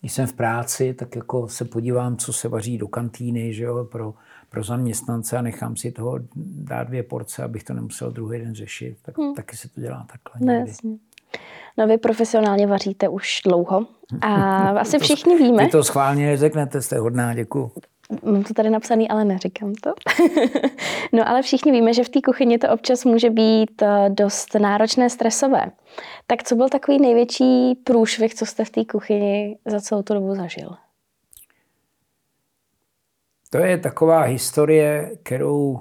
[0.00, 3.84] když jsem v práci, tak jako se podívám, co se vaří do kantýny, že jo,
[3.84, 4.14] pro,
[4.50, 8.96] pro zaměstnance a nechám si toho dát dvě porce, abych to nemusel druhý den řešit.
[9.02, 9.34] Tak, hmm.
[9.34, 10.46] Taky se to dělá takhle.
[10.46, 10.98] Ne, jasně.
[11.78, 13.86] No vy profesionálně vaříte už dlouho
[14.20, 14.34] a
[14.80, 15.64] asi všichni víme.
[15.64, 17.72] Vy to schválně řeknete, jste hodná, děkuji.
[18.22, 19.92] Mám to tady napsaný, ale neříkám to.
[21.12, 25.10] no ale všichni víme, že v té kuchyni to občas může být eh, dost náročné,
[25.10, 25.66] stresové.
[26.26, 30.34] Tak co byl takový největší průšvih, co jste v té kuchyni za celou tu dobu
[30.34, 30.70] zažil?
[33.50, 35.80] To je taková historie, kterou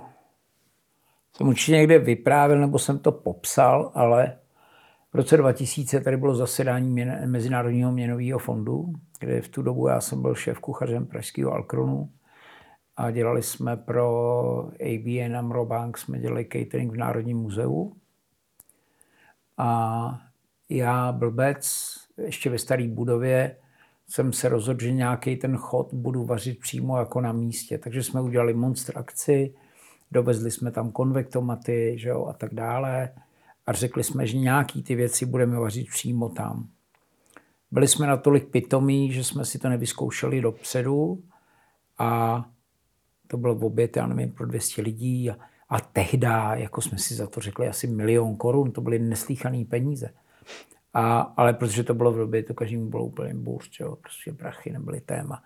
[1.38, 4.38] jsem určitě někde vyprávěl, nebo jsem to popsal, ale
[5.12, 10.22] v roce 2000 tady bylo zasedání Mezinárodního měnového fondu, kde v tu dobu já jsem
[10.22, 12.10] byl šéf kuchařem Pražského Alkronu
[12.98, 17.94] a dělali jsme pro ABN Amro Bank, jsme dělali catering v Národním muzeu.
[19.58, 20.22] A
[20.70, 23.58] já, blbec, ještě ve staré budově,
[24.08, 27.78] jsem se rozhodl, že nějaký ten chod budu vařit přímo jako na místě.
[27.78, 29.54] Takže jsme udělali monster akci,
[30.12, 33.10] dovezli jsme tam konvektomaty že jo, a tak dále
[33.68, 36.68] a řekli jsme, že nějaký ty věci budeme vařit přímo tam.
[37.72, 41.24] Byli jsme natolik pitomí, že jsme si to nevyzkoušeli dopředu
[41.98, 42.46] a
[43.28, 45.36] to byl oběd, já nevím, pro 200 lidí a,
[45.70, 50.10] a tehdy, jako jsme si za to řekli, asi milion korun, to byly neslíchané peníze.
[50.94, 54.72] A, ale protože to bylo v době, to každému bylo úplně bůř, jo, prostě prachy
[54.72, 55.44] nebyly téma.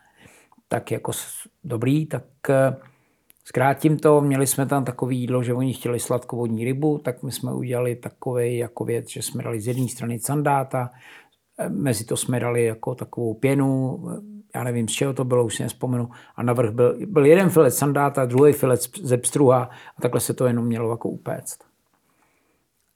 [0.67, 1.11] Tak jako
[1.63, 2.23] dobrý, tak
[3.47, 7.53] Zkrátím to, měli jsme tam takový jídlo, že oni chtěli sladkovodní rybu, tak my jsme
[7.53, 10.89] udělali takový jako věc, že jsme dali z jedné strany sandáta,
[11.69, 14.03] mezi to jsme dali jako takovou pěnu,
[14.55, 17.71] já nevím, z čeho to bylo, už si nespomenu, a navrh byl, byl jeden filet
[17.71, 21.59] sandáta, druhý filet ze pstruha a takhle se to jenom mělo jako upéct.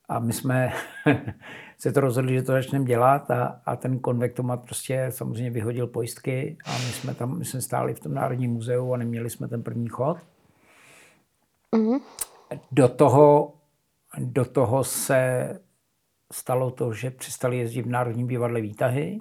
[0.09, 0.73] A my jsme
[1.77, 6.57] se to rozhodli, že to začneme dělat a, a ten konvektomat prostě samozřejmě vyhodil pojistky
[6.65, 9.63] a my jsme tam, my jsme stáli v tom Národním muzeu a neměli jsme ten
[9.63, 10.17] první chod.
[11.75, 12.01] Mm-hmm.
[12.71, 13.53] Do, toho,
[14.19, 15.49] do toho se
[16.33, 19.19] stalo to, že přestali jezdit v Národním divadle výtahy.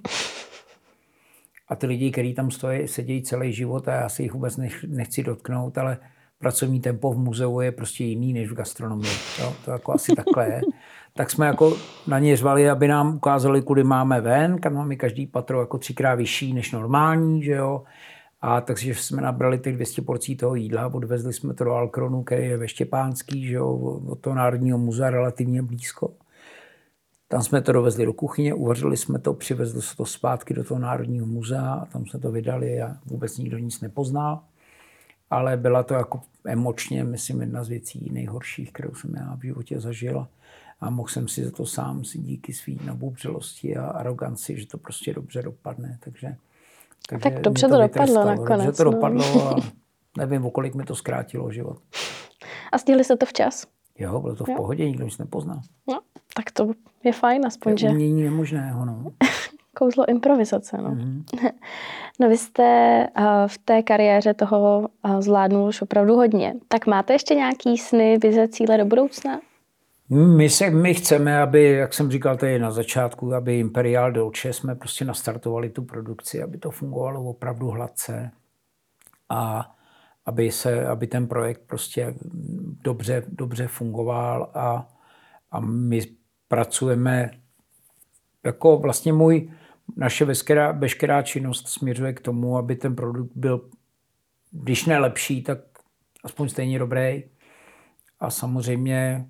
[1.67, 5.23] A ty lidi, kteří tam stojí, sedí celý život a já si jich vůbec nechci
[5.23, 5.97] dotknout, ale
[6.39, 9.17] pracovní tempo v muzeu je prostě jiný než v gastronomii.
[9.39, 9.53] Jo?
[9.65, 10.61] To jako asi takhle je.
[11.13, 11.77] tak jsme jako
[12.07, 16.15] na ně zvali, aby nám ukázali, kudy máme ven, kam máme každý patro jako třikrát
[16.15, 17.83] vyšší než normální, že jo.
[18.41, 22.45] A takže jsme nabrali těch 200 porcí toho jídla, odvezli jsme to do Alkronu, který
[22.45, 23.73] je ve Štěpánský, že jo,
[24.07, 26.13] od toho Národního muzea relativně blízko.
[27.27, 30.79] Tam jsme to dovezli do kuchyně, uvařili jsme to, přivezli se to zpátky do toho
[30.79, 34.43] Národního muzea a tam jsme to vydali a vůbec nikdo nic nepoznal.
[35.29, 39.79] Ale byla to jako emočně, myslím, jedna z věcí nejhorších, kterou jsem já v životě
[39.79, 40.27] zažil.
[40.81, 44.77] A mohl jsem si za to sám si díky svý nabubřelosti a aroganci, že to
[44.77, 45.97] prostě dobře dopadne.
[46.03, 46.35] Takže,
[47.09, 48.65] takže tak dobře to, to dopadlo nakonec.
[48.65, 48.91] Dobře to no.
[48.91, 49.55] dopadlo a
[50.17, 51.77] nevím, o kolik mi to zkrátilo život.
[52.71, 53.67] A stihli jste to včas?
[53.99, 54.55] Jo, bylo to v jo.
[54.55, 55.59] pohodě, nikdo nic nepoznal.
[55.89, 55.99] No,
[56.33, 56.71] tak to
[57.03, 57.89] je fajn, aspoň, že...
[57.89, 59.03] Umění nemožného, no.
[59.75, 60.89] Kouzlo improvizace, no.
[60.89, 61.51] Mm-hmm.
[62.21, 66.55] No vy jste uh, v té kariéře toho uh, zvládnul už opravdu hodně.
[66.67, 69.39] Tak máte ještě nějaký sny, vize, cíle do budoucna?
[70.11, 74.75] My, se, my chceme, aby, jak jsem říkal tady na začátku, aby Imperial Dolce jsme
[74.75, 78.31] prostě nastartovali tu produkci, aby to fungovalo opravdu hladce
[79.29, 79.71] a
[80.25, 82.15] aby, se, aby ten projekt prostě
[82.83, 84.89] dobře, dobře fungoval a,
[85.51, 86.01] a my
[86.47, 87.31] pracujeme
[88.45, 89.51] jako vlastně můj,
[89.97, 93.69] naše veškerá, veškerá činnost směřuje k tomu, aby ten produkt byl,
[94.51, 95.59] když ne lepší, tak
[96.23, 97.23] aspoň stejně dobrý.
[98.19, 99.25] A samozřejmě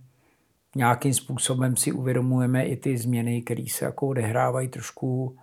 [0.76, 5.38] nějakým způsobem si uvědomujeme i ty změny, které se jako odehrávají trošku.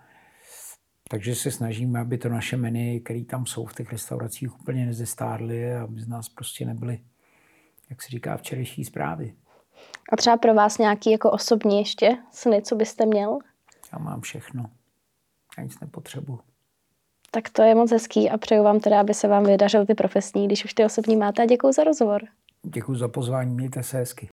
[1.09, 5.75] Takže se snažíme, aby to naše menu, které tam jsou v těch restauracích, úplně nezestárly
[5.75, 6.99] a aby z nás prostě nebyly,
[7.89, 9.35] jak se říká, včerejší zprávy.
[10.13, 13.39] A třeba pro vás nějaký jako osobní ještě sny, co byste měl?
[13.93, 14.65] Já mám všechno.
[15.57, 16.39] Já nic nepotřebuji.
[17.31, 20.45] Tak to je moc hezký a přeju vám teda, aby se vám vydařily ty profesní,
[20.47, 22.21] když už ty osobní máte a děkuji za rozhovor.
[22.63, 24.29] Děkuji za pozvání, mějte se hezky.